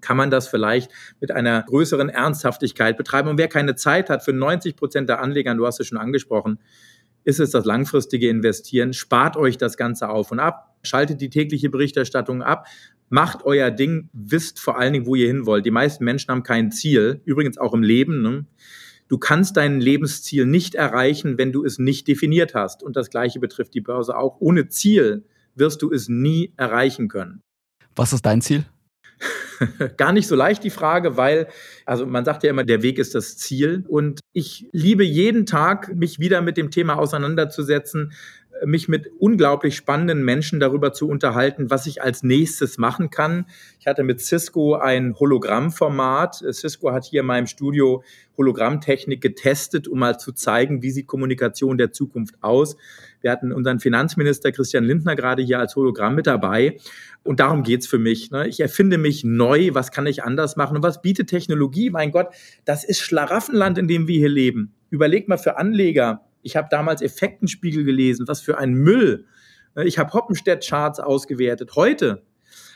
kann 0.00 0.16
man 0.16 0.30
das 0.30 0.48
vielleicht 0.48 0.90
mit 1.20 1.30
einer 1.30 1.62
größeren 1.62 2.08
Ernsthaftigkeit 2.08 2.96
betreiben. 2.96 3.28
Und 3.28 3.38
wer 3.38 3.48
keine 3.48 3.74
Zeit 3.74 4.10
hat, 4.10 4.24
für 4.24 4.32
90 4.32 4.76
Prozent 4.76 5.08
der 5.08 5.20
Anleger, 5.20 5.54
du 5.54 5.66
hast 5.66 5.78
es 5.80 5.86
schon 5.86 5.98
angesprochen, 5.98 6.58
ist 7.24 7.40
es 7.40 7.50
das 7.50 7.64
langfristige 7.64 8.28
Investieren. 8.28 8.92
Spart 8.92 9.36
euch 9.36 9.58
das 9.58 9.76
Ganze 9.76 10.08
auf 10.08 10.30
und 10.30 10.40
ab. 10.40 10.74
Schaltet 10.82 11.20
die 11.20 11.28
tägliche 11.28 11.68
Berichterstattung 11.68 12.42
ab, 12.42 12.66
macht 13.10 13.44
euer 13.44 13.70
Ding, 13.70 14.08
wisst 14.14 14.58
vor 14.58 14.78
allen 14.78 14.94
Dingen, 14.94 15.06
wo 15.06 15.14
ihr 15.14 15.26
hin 15.26 15.44
wollt. 15.44 15.66
Die 15.66 15.70
meisten 15.70 16.04
Menschen 16.04 16.30
haben 16.30 16.42
kein 16.42 16.70
Ziel, 16.70 17.20
übrigens 17.24 17.58
auch 17.58 17.74
im 17.74 17.82
Leben. 17.82 18.22
Ne? 18.22 18.46
Du 19.10 19.18
kannst 19.18 19.56
dein 19.56 19.80
Lebensziel 19.80 20.46
nicht 20.46 20.76
erreichen, 20.76 21.36
wenn 21.36 21.50
du 21.50 21.64
es 21.64 21.80
nicht 21.80 22.06
definiert 22.06 22.54
hast. 22.54 22.84
Und 22.84 22.94
das 22.94 23.10
Gleiche 23.10 23.40
betrifft 23.40 23.74
die 23.74 23.80
Börse 23.80 24.16
auch. 24.16 24.36
Ohne 24.38 24.68
Ziel 24.68 25.24
wirst 25.56 25.82
du 25.82 25.90
es 25.90 26.08
nie 26.08 26.52
erreichen 26.56 27.08
können. 27.08 27.42
Was 27.96 28.12
ist 28.12 28.24
dein 28.24 28.40
Ziel? 28.40 28.64
Gar 29.96 30.12
nicht 30.12 30.28
so 30.28 30.36
leicht 30.36 30.62
die 30.62 30.70
Frage, 30.70 31.16
weil, 31.16 31.48
also 31.84 32.06
man 32.06 32.24
sagt 32.24 32.44
ja 32.44 32.50
immer, 32.50 32.62
der 32.62 32.82
Weg 32.82 33.00
ist 33.00 33.16
das 33.16 33.36
Ziel. 33.36 33.84
Und 33.88 34.20
ich 34.32 34.68
liebe 34.70 35.02
jeden 35.02 35.44
Tag, 35.44 35.92
mich 35.96 36.20
wieder 36.20 36.40
mit 36.40 36.56
dem 36.56 36.70
Thema 36.70 36.96
auseinanderzusetzen, 36.96 38.12
mich 38.64 38.88
mit 38.88 39.10
unglaublich 39.18 39.76
spannenden 39.76 40.24
Menschen 40.24 40.60
darüber 40.60 40.92
zu 40.92 41.08
unterhalten, 41.08 41.70
was 41.70 41.86
ich 41.86 42.02
als 42.02 42.22
nächstes 42.22 42.78
machen 42.78 43.10
kann. 43.10 43.46
Ich 43.78 43.86
hatte 43.86 44.02
mit 44.02 44.20
Cisco 44.20 44.74
ein 44.74 45.14
Hologrammformat. 45.18 46.44
Cisco 46.52 46.92
hat 46.92 47.04
hier 47.04 47.20
in 47.20 47.26
meinem 47.26 47.46
Studio 47.46 48.02
Hologrammtechnik 48.36 49.20
getestet, 49.20 49.86
um 49.88 49.98
mal 49.98 50.18
zu 50.18 50.32
zeigen, 50.32 50.82
wie 50.82 50.90
sieht 50.90 51.06
Kommunikation 51.06 51.78
der 51.78 51.92
Zukunft 51.92 52.36
aus. 52.40 52.76
Wir 53.20 53.30
hatten 53.30 53.52
unseren 53.52 53.80
Finanzminister 53.80 54.50
Christian 54.52 54.84
Lindner 54.84 55.14
gerade 55.14 55.42
hier 55.42 55.58
als 55.58 55.76
Hologramm 55.76 56.14
mit 56.14 56.26
dabei. 56.26 56.78
Und 57.22 57.40
darum 57.40 57.62
geht's 57.62 57.86
für 57.86 57.98
mich. 57.98 58.30
Ne? 58.30 58.48
Ich 58.48 58.60
erfinde 58.60 58.96
mich 58.96 59.24
neu. 59.24 59.70
Was 59.72 59.90
kann 59.90 60.06
ich 60.06 60.24
anders 60.24 60.56
machen? 60.56 60.76
Und 60.76 60.82
was 60.82 61.02
bietet 61.02 61.28
Technologie? 61.28 61.90
Mein 61.90 62.12
Gott, 62.12 62.28
das 62.64 62.84
ist 62.84 63.00
Schlaraffenland, 63.00 63.76
in 63.76 63.88
dem 63.88 64.08
wir 64.08 64.18
hier 64.18 64.30
leben. 64.30 64.72
Überleg 64.88 65.28
mal 65.28 65.38
für 65.38 65.58
Anleger, 65.58 66.24
ich 66.42 66.56
habe 66.56 66.68
damals 66.70 67.02
Effektenspiegel 67.02 67.84
gelesen, 67.84 68.28
was 68.28 68.40
für 68.40 68.58
ein 68.58 68.74
Müll. 68.74 69.26
Ich 69.84 69.98
habe 69.98 70.12
Hoppenstedt-Charts 70.12 71.00
ausgewertet. 71.00 71.76
Heute 71.76 72.22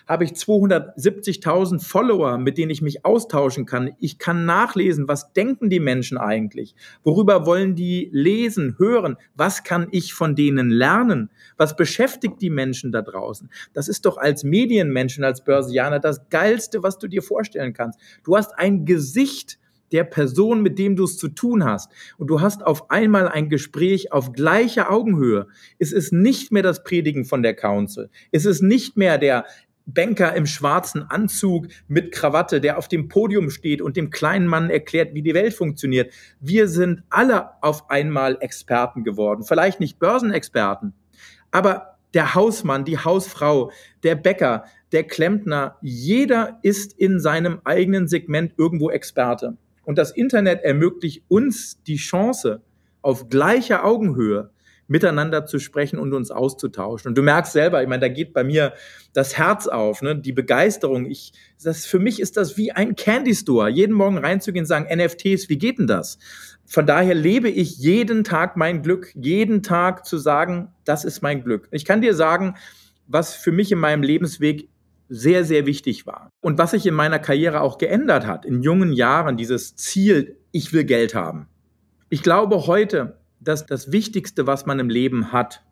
habe 0.06 0.24
ich 0.24 0.32
270.000 0.32 1.82
Follower, 1.82 2.38
mit 2.38 2.58
denen 2.58 2.70
ich 2.70 2.82
mich 2.82 3.04
austauschen 3.04 3.64
kann. 3.64 3.92
Ich 4.00 4.18
kann 4.18 4.44
nachlesen, 4.44 5.08
was 5.08 5.32
denken 5.32 5.70
die 5.70 5.80
Menschen 5.80 6.18
eigentlich? 6.18 6.74
Worüber 7.02 7.46
wollen 7.46 7.74
die 7.74 8.10
lesen, 8.12 8.76
hören? 8.78 9.16
Was 9.34 9.64
kann 9.64 9.88
ich 9.92 10.12
von 10.12 10.34
denen 10.36 10.70
lernen? 10.70 11.30
Was 11.56 11.74
beschäftigt 11.76 12.42
die 12.42 12.50
Menschen 12.50 12.92
da 12.92 13.02
draußen? 13.02 13.48
Das 13.72 13.88
ist 13.88 14.04
doch 14.04 14.18
als 14.18 14.44
Medienmenschen, 14.44 15.24
als 15.24 15.42
Börsianer 15.42 16.00
das 16.00 16.28
Geilste, 16.28 16.82
was 16.82 16.98
du 16.98 17.08
dir 17.08 17.22
vorstellen 17.22 17.72
kannst. 17.72 17.98
Du 18.24 18.36
hast 18.36 18.58
ein 18.58 18.84
Gesicht, 18.84 19.58
der 19.92 20.04
Person, 20.04 20.62
mit 20.62 20.78
dem 20.78 20.96
du 20.96 21.04
es 21.04 21.16
zu 21.16 21.28
tun 21.28 21.64
hast. 21.64 21.90
Und 22.18 22.28
du 22.28 22.40
hast 22.40 22.64
auf 22.64 22.90
einmal 22.90 23.28
ein 23.28 23.48
Gespräch 23.48 24.12
auf 24.12 24.32
gleicher 24.32 24.90
Augenhöhe. 24.90 25.46
Es 25.78 25.92
ist 25.92 26.12
nicht 26.12 26.52
mehr 26.52 26.62
das 26.62 26.82
Predigen 26.82 27.24
von 27.24 27.42
der 27.42 27.54
Council. 27.54 28.10
Es 28.32 28.44
ist 28.44 28.62
nicht 28.62 28.96
mehr 28.96 29.18
der 29.18 29.44
Banker 29.86 30.34
im 30.34 30.46
schwarzen 30.46 31.02
Anzug 31.02 31.68
mit 31.88 32.10
Krawatte, 32.12 32.60
der 32.60 32.78
auf 32.78 32.88
dem 32.88 33.08
Podium 33.08 33.50
steht 33.50 33.82
und 33.82 33.96
dem 33.96 34.10
kleinen 34.10 34.46
Mann 34.46 34.70
erklärt, 34.70 35.14
wie 35.14 35.22
die 35.22 35.34
Welt 35.34 35.54
funktioniert. 35.54 36.12
Wir 36.40 36.68
sind 36.68 37.02
alle 37.10 37.62
auf 37.62 37.90
einmal 37.90 38.38
Experten 38.40 39.04
geworden. 39.04 39.44
Vielleicht 39.44 39.80
nicht 39.80 39.98
Börsenexperten, 39.98 40.94
aber 41.50 41.98
der 42.14 42.34
Hausmann, 42.34 42.84
die 42.84 42.98
Hausfrau, 42.98 43.72
der 44.04 44.14
Bäcker, 44.14 44.64
der 44.92 45.04
Klempner, 45.04 45.76
jeder 45.82 46.60
ist 46.62 46.92
in 46.98 47.18
seinem 47.18 47.60
eigenen 47.64 48.06
Segment 48.06 48.54
irgendwo 48.56 48.90
Experte. 48.90 49.56
Und 49.84 49.98
das 49.98 50.10
Internet 50.10 50.62
ermöglicht 50.62 51.24
uns 51.28 51.82
die 51.84 51.96
Chance, 51.96 52.62
auf 53.02 53.28
gleicher 53.28 53.84
Augenhöhe 53.84 54.50
miteinander 54.86 55.46
zu 55.46 55.58
sprechen 55.58 55.98
und 55.98 56.12
uns 56.12 56.30
auszutauschen. 56.30 57.08
Und 57.08 57.18
du 57.18 57.22
merkst 57.22 57.52
selber, 57.52 57.82
ich 57.82 57.88
meine, 57.88 58.00
da 58.00 58.08
geht 58.08 58.34
bei 58.34 58.44
mir 58.44 58.74
das 59.12 59.36
Herz 59.38 59.66
auf, 59.66 60.02
ne? 60.02 60.16
die 60.16 60.32
Begeisterung. 60.32 61.06
Ich, 61.06 61.32
das, 61.62 61.86
für 61.86 61.98
mich 61.98 62.20
ist 62.20 62.36
das 62.36 62.56
wie 62.56 62.72
ein 62.72 62.94
Candy 62.96 63.34
Store, 63.34 63.68
jeden 63.68 63.94
Morgen 63.94 64.18
reinzugehen 64.18 64.64
und 64.64 64.66
sagen, 64.66 64.94
NFTs, 64.94 65.48
wie 65.48 65.58
geht 65.58 65.78
denn 65.78 65.86
das? 65.86 66.18
Von 66.66 66.86
daher 66.86 67.14
lebe 67.14 67.48
ich 67.48 67.78
jeden 67.78 68.24
Tag 68.24 68.56
mein 68.56 68.82
Glück, 68.82 69.12
jeden 69.14 69.62
Tag 69.62 70.04
zu 70.06 70.18
sagen, 70.18 70.68
das 70.84 71.04
ist 71.04 71.22
mein 71.22 71.42
Glück. 71.42 71.68
Ich 71.70 71.84
kann 71.84 72.00
dir 72.00 72.14
sagen, 72.14 72.54
was 73.06 73.34
für 73.34 73.52
mich 73.52 73.70
in 73.72 73.78
meinem 73.78 74.02
Lebensweg 74.02 74.68
sehr, 75.08 75.44
sehr 75.44 75.66
wichtig 75.66 76.06
war. 76.06 76.30
Und 76.40 76.58
was 76.58 76.72
sich 76.72 76.86
in 76.86 76.94
meiner 76.94 77.18
Karriere 77.18 77.60
auch 77.60 77.78
geändert 77.78 78.26
hat, 78.26 78.44
in 78.44 78.62
jungen 78.62 78.92
Jahren, 78.92 79.36
dieses 79.36 79.76
Ziel, 79.76 80.36
ich 80.50 80.72
will 80.72 80.84
Geld 80.84 81.14
haben. 81.14 81.48
Ich 82.08 82.22
glaube 82.22 82.66
heute, 82.66 83.18
dass 83.40 83.66
das 83.66 83.92
Wichtigste, 83.92 84.46
was 84.46 84.66
man 84.66 84.78
im 84.78 84.88
Leben 84.88 85.32
hat, 85.32 85.62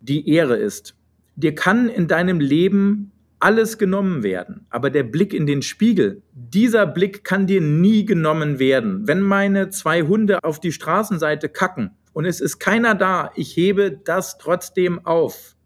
die 0.00 0.28
Ehre 0.28 0.56
ist. 0.56 0.96
Dir 1.36 1.54
kann 1.54 1.88
in 1.88 2.08
deinem 2.08 2.40
Leben 2.40 3.12
alles 3.38 3.78
genommen 3.78 4.22
werden, 4.22 4.66
aber 4.68 4.90
der 4.90 5.02
Blick 5.02 5.32
in 5.32 5.46
den 5.46 5.62
Spiegel, 5.62 6.22
dieser 6.32 6.86
Blick 6.86 7.24
kann 7.24 7.46
dir 7.46 7.60
nie 7.60 8.04
genommen 8.04 8.58
werden. 8.58 9.06
Wenn 9.08 9.22
meine 9.22 9.70
zwei 9.70 10.02
Hunde 10.02 10.44
auf 10.44 10.60
die 10.60 10.72
Straßenseite 10.72 11.48
kacken 11.48 11.96
und 12.12 12.26
es 12.26 12.40
ist 12.40 12.58
keiner 12.58 12.94
da, 12.94 13.30
ich 13.36 13.56
hebe 13.56 13.92
das 13.92 14.36
trotzdem 14.36 15.04
auf. 15.06 15.56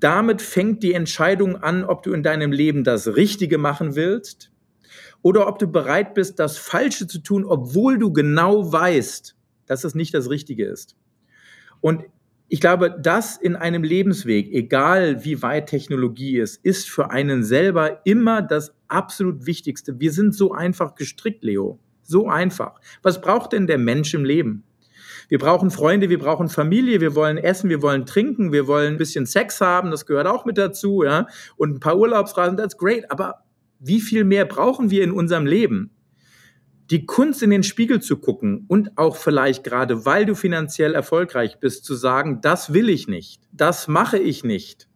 Damit 0.00 0.42
fängt 0.42 0.82
die 0.82 0.94
Entscheidung 0.94 1.56
an, 1.56 1.84
ob 1.84 2.02
du 2.02 2.12
in 2.12 2.22
deinem 2.22 2.52
Leben 2.52 2.84
das 2.84 3.16
Richtige 3.16 3.58
machen 3.58 3.96
willst 3.96 4.50
oder 5.22 5.46
ob 5.46 5.58
du 5.58 5.66
bereit 5.66 6.14
bist, 6.14 6.38
das 6.38 6.58
Falsche 6.58 7.06
zu 7.06 7.18
tun, 7.18 7.44
obwohl 7.44 7.98
du 7.98 8.12
genau 8.12 8.72
weißt, 8.72 9.36
dass 9.66 9.84
es 9.84 9.94
nicht 9.94 10.14
das 10.14 10.30
Richtige 10.30 10.66
ist. 10.66 10.96
Und 11.80 12.04
ich 12.48 12.60
glaube, 12.60 12.94
das 13.00 13.36
in 13.36 13.56
einem 13.56 13.82
Lebensweg, 13.82 14.52
egal 14.52 15.24
wie 15.24 15.42
weit 15.42 15.68
Technologie 15.68 16.38
ist, 16.38 16.64
ist 16.64 16.90
für 16.90 17.10
einen 17.10 17.42
selber 17.42 18.00
immer 18.04 18.42
das 18.42 18.74
absolut 18.88 19.46
Wichtigste. 19.46 19.98
Wir 19.98 20.12
sind 20.12 20.34
so 20.34 20.52
einfach 20.52 20.94
gestrickt, 20.94 21.42
Leo. 21.42 21.78
So 22.02 22.28
einfach. 22.28 22.80
Was 23.02 23.20
braucht 23.20 23.52
denn 23.54 23.66
der 23.66 23.78
Mensch 23.78 24.12
im 24.12 24.24
Leben? 24.24 24.63
Wir 25.28 25.38
brauchen 25.38 25.70
Freunde, 25.70 26.08
wir 26.08 26.18
brauchen 26.18 26.48
Familie, 26.48 27.00
wir 27.00 27.14
wollen 27.14 27.38
essen, 27.38 27.70
wir 27.70 27.82
wollen 27.82 28.06
trinken, 28.06 28.52
wir 28.52 28.66
wollen 28.66 28.94
ein 28.94 28.98
bisschen 28.98 29.26
Sex 29.26 29.60
haben, 29.60 29.90
das 29.90 30.06
gehört 30.06 30.26
auch 30.26 30.44
mit 30.44 30.58
dazu, 30.58 31.02
ja, 31.04 31.26
und 31.56 31.76
ein 31.76 31.80
paar 31.80 31.98
Urlaubsreisen, 31.98 32.56
that's 32.56 32.76
great. 32.76 33.10
Aber 33.10 33.44
wie 33.78 34.00
viel 34.00 34.24
mehr 34.24 34.44
brauchen 34.44 34.90
wir 34.90 35.04
in 35.04 35.12
unserem 35.12 35.46
Leben? 35.46 35.90
Die 36.90 37.06
Kunst 37.06 37.42
in 37.42 37.50
den 37.50 37.62
Spiegel 37.62 38.00
zu 38.00 38.18
gucken 38.18 38.66
und 38.68 38.98
auch 38.98 39.16
vielleicht 39.16 39.64
gerade, 39.64 40.04
weil 40.04 40.26
du 40.26 40.34
finanziell 40.34 40.94
erfolgreich 40.94 41.58
bist, 41.58 41.84
zu 41.84 41.94
sagen, 41.94 42.40
das 42.42 42.72
will 42.74 42.90
ich 42.90 43.08
nicht, 43.08 43.42
das 43.52 43.88
mache 43.88 44.18
ich 44.18 44.44
nicht. 44.44 44.88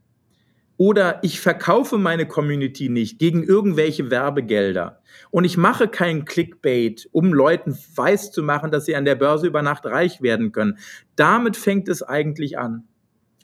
Oder 0.78 1.18
ich 1.22 1.40
verkaufe 1.40 1.98
meine 1.98 2.26
Community 2.26 2.88
nicht 2.88 3.18
gegen 3.18 3.42
irgendwelche 3.42 4.12
Werbegelder. 4.12 5.02
Und 5.30 5.44
ich 5.44 5.56
mache 5.56 5.88
kein 5.88 6.24
Clickbait, 6.24 7.08
um 7.10 7.34
Leuten 7.34 7.76
weiß 7.96 8.30
zu 8.30 8.44
machen, 8.44 8.70
dass 8.70 8.86
sie 8.86 8.94
an 8.94 9.04
der 9.04 9.16
Börse 9.16 9.48
über 9.48 9.60
Nacht 9.60 9.84
reich 9.86 10.22
werden 10.22 10.52
können. 10.52 10.78
Damit 11.16 11.56
fängt 11.56 11.88
es 11.88 12.04
eigentlich 12.04 12.58
an. 12.58 12.84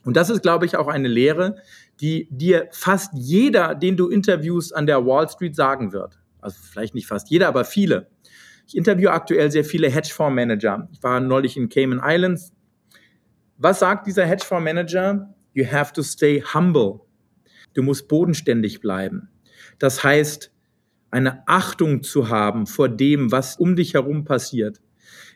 Und 0.05 0.17
das 0.17 0.31
ist, 0.31 0.43
glaube 0.43 0.65
ich, 0.65 0.77
auch 0.77 0.87
eine 0.87 1.09
Lehre, 1.09 1.57
die 2.01 2.29
dir 2.31 2.69
fast 2.71 3.13
jeder, 3.15 3.75
den 3.75 3.97
du 3.97 4.09
interviewst, 4.09 4.75
an 4.75 4.87
der 4.87 5.05
Wall 5.05 5.29
Street 5.29 5.57
sagen 5.57 5.93
wird. 5.93 6.19
Also 6.41 6.59
vielleicht 6.63 6.95
nicht 6.95 7.09
fast 7.09 7.31
jeder, 7.31 7.49
aber 7.49 7.65
viele. 7.65 8.07
Ich 8.69 8.77
interviewe 8.77 9.11
aktuell 9.11 9.51
sehr 9.51 9.65
viele 9.65 9.91
Hedgefondsmanager. 9.91 10.89
Ich 10.93 11.03
war 11.03 11.19
neulich 11.19 11.57
in 11.57 11.69
Cayman 11.69 12.01
Islands. 12.05 12.53
Was 13.59 13.81
sagt 13.81 14.07
dieser 14.07 14.25
Hedgefondsmanager? 14.25 15.35
You 15.53 15.65
have 15.65 15.93
to 15.95 16.03
stay 16.03 16.41
humble. 16.43 17.01
Du 17.75 17.83
musst 17.83 18.09
bodenständig 18.09 18.81
bleiben. 18.81 19.29
Das 19.79 20.03
heißt, 20.03 20.51
eine 21.11 21.47
Achtung 21.47 22.03
zu 22.03 22.29
haben 22.29 22.67
vor 22.67 22.89
dem, 22.89 23.31
was 23.31 23.57
um 23.57 23.77
dich 23.77 23.95
herum 23.95 24.25
passiert, 24.25 24.81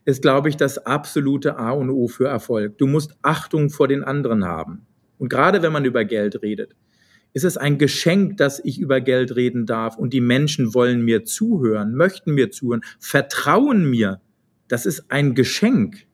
ist, 0.04 0.22
glaube 0.22 0.48
ich, 0.48 0.56
das 0.56 0.78
absolute 0.78 1.58
A 1.58 1.70
und 1.70 1.90
O 1.90 2.08
für 2.08 2.26
Erfolg. 2.26 2.78
Du 2.78 2.86
musst 2.86 3.16
Achtung 3.22 3.70
vor 3.70 3.88
den 3.88 4.02
anderen 4.02 4.44
haben. 4.44 4.86
Und 5.18 5.28
gerade 5.28 5.62
wenn 5.62 5.72
man 5.72 5.84
über 5.84 6.04
Geld 6.04 6.42
redet, 6.42 6.74
ist 7.34 7.44
es 7.44 7.56
ein 7.56 7.78
Geschenk, 7.78 8.38
dass 8.38 8.60
ich 8.64 8.80
über 8.80 9.00
Geld 9.00 9.36
reden 9.36 9.66
darf 9.66 9.96
und 9.96 10.12
die 10.12 10.20
Menschen 10.20 10.74
wollen 10.74 11.02
mir 11.02 11.24
zuhören, 11.24 11.94
möchten 11.94 12.34
mir 12.34 12.50
zuhören, 12.50 12.82
vertrauen 12.98 13.88
mir. 13.88 14.20
Das 14.66 14.86
ist 14.86 15.10
ein 15.10 15.34
Geschenk. 15.34 16.06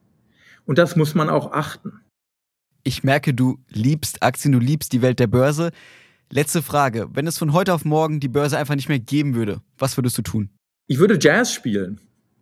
Und 0.64 0.78
das 0.78 0.96
muss 0.96 1.14
man 1.14 1.28
auch 1.28 1.52
achten. 1.52 2.00
Ich 2.82 3.04
merke, 3.04 3.32
du 3.32 3.58
liebst 3.70 4.22
Aktien, 4.22 4.52
du 4.52 4.58
liebst 4.58 4.92
die 4.92 5.02
Welt 5.02 5.18
der 5.18 5.26
Börse. 5.26 5.70
Letzte 6.36 6.62
Frage. 6.62 7.06
Wenn 7.12 7.28
es 7.28 7.38
von 7.38 7.52
heute 7.52 7.72
auf 7.72 7.84
morgen 7.84 8.18
die 8.18 8.26
Börse 8.26 8.58
einfach 8.58 8.74
nicht 8.74 8.88
mehr 8.88 8.98
geben 8.98 9.36
würde, 9.36 9.60
was 9.78 9.96
würdest 9.96 10.18
du 10.18 10.22
tun? 10.22 10.50
Ich 10.88 10.98
würde 10.98 11.16
Jazz 11.20 11.52
spielen. 11.52 12.00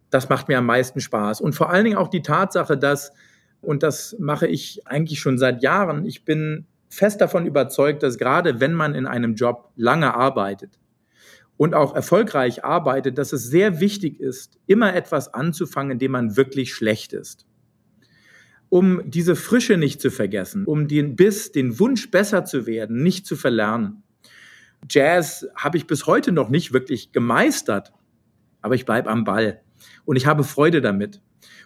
Das 0.09 0.31
macht 0.31 0.49
mir 0.49 0.57
am 0.57 0.65
meisten 0.65 0.99
Spaß. 0.99 1.43
Und 1.43 1.55
vor 1.55 1.69
allen 1.69 1.85
Dingen 1.85 1.99
auch 1.99 2.09
die 2.09 2.23
Tatsache, 2.23 2.79
dass, 2.79 3.13
und 3.61 3.83
das 3.83 4.17
mache 4.19 4.47
ich 4.47 4.87
eigentlich 4.87 5.21
schon 5.21 5.37
seit 5.37 5.63
Jahren, 5.63 6.07
ich 6.07 6.25
bin 6.25 6.65
fest 6.89 7.21
davon 7.21 7.45
überzeugt, 7.45 8.03
dass 8.03 8.17
gerade 8.17 8.61
wenn 8.61 8.73
man 8.73 8.95
in 8.95 9.05
einem 9.05 9.35
Job 9.35 9.71
lange 9.77 10.15
arbeitet 10.15 10.79
und 11.59 11.75
auch 11.75 11.95
erfolgreich 11.95 12.65
arbeitet, 12.65 13.19
dass 13.19 13.35
es 13.35 13.45
sehr 13.45 13.79
wichtig 13.81 14.21
ist, 14.21 14.59
immer 14.67 14.95
etwas 14.95 15.35
anzufangen, 15.35 15.93
in 15.93 15.99
dem 15.99 16.13
man 16.13 16.35
wirklich 16.39 16.73
schlecht 16.73 17.13
ist. 17.13 17.45
Um 18.73 19.03
diese 19.05 19.37
Frische 19.37 19.77
nicht 19.77 20.01
zu 20.01 20.11
vergessen, 20.11 20.65
um 20.65 20.89
den 20.89 21.15
Biss, 21.15 21.53
den 21.53 21.79
Wunsch 21.79 22.11
besser 22.11 22.47
zu 22.47 22.67
werden, 22.67 23.03
nicht 23.03 23.27
zu 23.27 23.37
verlernen. 23.37 24.03
Jazz 24.89 25.47
habe 25.55 25.77
ich 25.77 25.87
bis 25.87 26.07
heute 26.07 26.33
noch 26.33 26.49
nicht 26.49 26.73
wirklich 26.73 27.13
gemeistert, 27.13 27.93
aber 28.63 28.75
ich 28.75 28.87
bleibe 28.87 29.11
am 29.11 29.25
Ball 29.25 29.61
und 30.07 30.17
ich 30.17 30.25
habe 30.25 30.43
Freude 30.43 30.81
damit. 30.81 31.21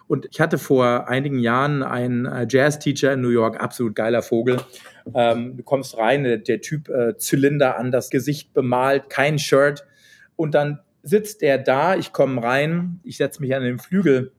Und 0.07 0.27
ich 0.29 0.41
hatte 0.41 0.57
vor 0.57 1.07
einigen 1.07 1.39
Jahren 1.39 1.81
einen 1.81 2.25
äh, 2.25 2.45
Jazz-Teacher 2.49 3.13
in 3.13 3.21
New 3.21 3.29
York, 3.29 3.57
absolut 3.63 3.95
geiler 3.95 4.21
Vogel. 4.21 4.59
Ähm, 5.15 5.55
du 5.55 5.63
kommst 5.63 5.97
rein, 5.97 6.25
der, 6.25 6.59
Typ 6.59 6.89
äh, 6.89 7.15
Zylinder 7.15 7.77
an 7.77 7.89
das 7.89 8.09
Gesicht 8.09 8.53
bemalt, 8.53 9.09
kein 9.09 9.39
Shirt. 9.39 9.85
Und 10.35 10.55
dann 10.55 10.81
sitzt 11.03 11.41
er 11.41 11.57
da, 11.57 11.95
ich 11.95 12.11
komme 12.11 12.43
rein, 12.43 12.99
ich 13.03 13.15
setze 13.15 13.39
mich 13.39 13.55
an 13.55 13.63
den 13.63 13.79
Flügel 13.79 14.33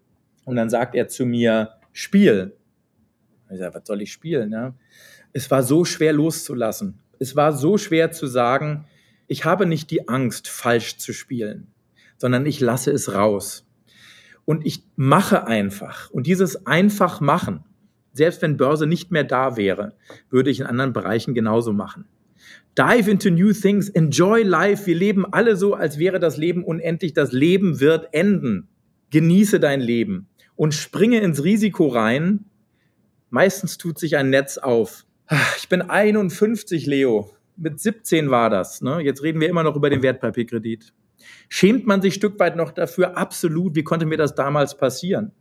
und 0.44 0.56
dann 0.56 0.68
sagt 0.68 0.94
er 0.94 1.08
zu 1.08 1.24
mir, 1.24 1.78
Spiel. 1.98 2.57
Ich 3.50 3.58
sage, 3.58 3.74
was 3.74 3.86
soll 3.86 4.02
ich 4.02 4.12
spielen? 4.12 4.52
Ja? 4.52 4.74
Es 5.32 5.50
war 5.50 5.62
so 5.62 5.84
schwer 5.84 6.12
loszulassen. 6.12 6.98
Es 7.18 7.36
war 7.36 7.52
so 7.52 7.78
schwer 7.78 8.12
zu 8.12 8.26
sagen, 8.26 8.84
ich 9.26 9.44
habe 9.44 9.66
nicht 9.66 9.90
die 9.90 10.08
Angst, 10.08 10.48
falsch 10.48 10.96
zu 10.96 11.12
spielen, 11.12 11.68
sondern 12.16 12.46
ich 12.46 12.60
lasse 12.60 12.90
es 12.90 13.14
raus 13.14 13.66
und 14.44 14.66
ich 14.66 14.84
mache 14.96 15.46
einfach. 15.46 16.10
Und 16.10 16.26
dieses 16.26 16.66
einfach 16.66 17.20
machen, 17.20 17.64
selbst 18.12 18.40
wenn 18.42 18.56
Börse 18.56 18.86
nicht 18.86 19.10
mehr 19.10 19.24
da 19.24 19.56
wäre, 19.56 19.92
würde 20.30 20.50
ich 20.50 20.60
in 20.60 20.66
anderen 20.66 20.92
Bereichen 20.92 21.34
genauso 21.34 21.72
machen. 21.72 22.06
Dive 22.78 23.10
into 23.10 23.30
new 23.30 23.52
things, 23.52 23.88
enjoy 23.88 24.42
life. 24.42 24.86
Wir 24.86 24.94
leben 24.94 25.26
alle 25.32 25.56
so, 25.56 25.74
als 25.74 25.98
wäre 25.98 26.18
das 26.18 26.36
Leben 26.36 26.64
unendlich. 26.64 27.12
Das 27.12 27.32
Leben 27.32 27.80
wird 27.80 28.08
enden. 28.12 28.68
Genieße 29.10 29.60
dein 29.60 29.80
Leben 29.80 30.28
und 30.56 30.74
springe 30.74 31.20
ins 31.20 31.44
Risiko 31.44 31.88
rein. 31.88 32.44
Meistens 33.30 33.78
tut 33.78 33.98
sich 33.98 34.16
ein 34.16 34.30
Netz 34.30 34.58
auf. 34.58 35.04
Ich 35.58 35.68
bin 35.68 35.82
51, 35.82 36.86
Leo. 36.86 37.30
Mit 37.56 37.80
17 37.80 38.30
war 38.30 38.50
das. 38.50 38.80
Ne? 38.80 39.00
Jetzt 39.00 39.22
reden 39.22 39.40
wir 39.40 39.48
immer 39.48 39.62
noch 39.62 39.76
über 39.76 39.90
den 39.90 40.02
Wertpapierkredit. 40.02 40.92
Schämt 41.48 41.86
man 41.86 42.00
sich 42.00 42.14
Stück 42.14 42.38
weit 42.38 42.56
noch 42.56 42.70
dafür? 42.70 43.16
Absolut. 43.16 43.74
Wie 43.74 43.82
konnte 43.82 44.06
mir 44.06 44.16
das 44.16 44.34
damals 44.34 44.76
passieren? 44.76 45.32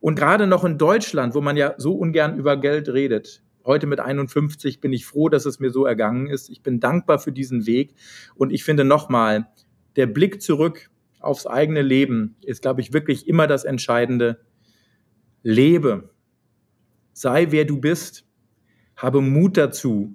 Und 0.00 0.16
gerade 0.16 0.46
noch 0.46 0.64
in 0.64 0.78
Deutschland, 0.78 1.34
wo 1.34 1.40
man 1.40 1.56
ja 1.56 1.74
so 1.78 1.94
ungern 1.94 2.38
über 2.38 2.56
Geld 2.56 2.88
redet. 2.88 3.42
Heute 3.64 3.86
mit 3.86 4.00
51 4.00 4.80
bin 4.80 4.92
ich 4.92 5.06
froh, 5.06 5.28
dass 5.30 5.46
es 5.46 5.58
mir 5.58 5.70
so 5.70 5.86
ergangen 5.86 6.26
ist. 6.26 6.50
Ich 6.50 6.62
bin 6.62 6.78
dankbar 6.78 7.18
für 7.18 7.32
diesen 7.32 7.66
Weg. 7.66 7.94
Und 8.34 8.52
ich 8.52 8.64
finde 8.64 8.84
nochmal, 8.84 9.48
der 9.96 10.06
Blick 10.06 10.42
zurück 10.42 10.90
aufs 11.20 11.46
eigene 11.46 11.82
Leben 11.82 12.36
ist, 12.42 12.62
glaube 12.62 12.82
ich, 12.82 12.92
wirklich 12.92 13.26
immer 13.26 13.46
das 13.46 13.64
Entscheidende. 13.64 14.40
Lebe. 15.42 16.10
Sei 17.14 17.46
wer 17.50 17.64
du 17.64 17.78
bist. 17.78 18.24
Habe 18.96 19.20
Mut 19.20 19.56
dazu, 19.56 20.12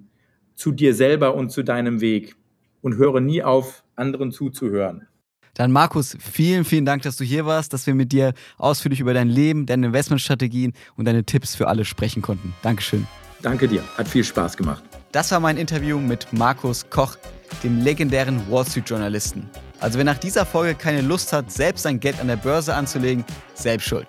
zu 0.54 0.70
dir 0.70 0.94
selber 0.94 1.34
und 1.34 1.50
zu 1.50 1.62
deinem 1.62 2.00
Weg. 2.00 2.36
Und 2.82 2.96
höre 2.96 3.20
nie 3.20 3.42
auf, 3.42 3.84
anderen 3.96 4.30
zuzuhören. 4.30 5.06
Dann 5.54 5.72
Markus, 5.72 6.16
vielen, 6.20 6.64
vielen 6.64 6.84
Dank, 6.84 7.02
dass 7.02 7.16
du 7.16 7.24
hier 7.24 7.44
warst, 7.44 7.72
dass 7.72 7.86
wir 7.86 7.94
mit 7.94 8.12
dir 8.12 8.32
ausführlich 8.56 9.00
über 9.00 9.12
dein 9.12 9.28
Leben, 9.28 9.66
deine 9.66 9.88
Investmentstrategien 9.88 10.72
und 10.96 11.06
deine 11.06 11.24
Tipps 11.24 11.54
für 11.56 11.68
alle 11.68 11.84
sprechen 11.84 12.22
konnten. 12.22 12.54
Dankeschön. 12.62 13.06
Danke 13.42 13.66
dir, 13.66 13.82
hat 13.96 14.06
viel 14.06 14.24
Spaß 14.24 14.56
gemacht. 14.56 14.84
Das 15.12 15.30
war 15.32 15.40
mein 15.40 15.56
Interview 15.56 15.98
mit 15.98 16.32
Markus 16.32 16.88
Koch, 16.88 17.16
dem 17.64 17.80
legendären 17.80 18.40
Wall 18.50 18.64
Street 18.64 18.88
Journalisten. 18.88 19.48
Also 19.80 19.98
wer 19.98 20.04
nach 20.04 20.18
dieser 20.18 20.46
Folge 20.46 20.74
keine 20.74 21.00
Lust 21.00 21.32
hat, 21.32 21.50
selbst 21.50 21.82
sein 21.82 21.98
Geld 21.98 22.20
an 22.20 22.28
der 22.28 22.36
Börse 22.36 22.74
anzulegen, 22.74 23.24
selbst 23.54 23.88
schuld. 23.88 24.06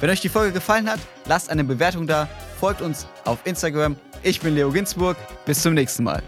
Wenn 0.00 0.10
euch 0.10 0.20
die 0.20 0.28
Folge 0.28 0.52
gefallen 0.52 0.90
hat, 0.90 1.00
lasst 1.26 1.50
eine 1.50 1.64
Bewertung 1.64 2.06
da, 2.06 2.28
folgt 2.58 2.82
uns 2.82 3.06
auf 3.24 3.38
Instagram. 3.44 3.96
Ich 4.22 4.40
bin 4.40 4.54
Leo 4.54 4.70
Ginsburg, 4.70 5.16
bis 5.44 5.62
zum 5.62 5.74
nächsten 5.74 6.04
Mal. 6.04 6.22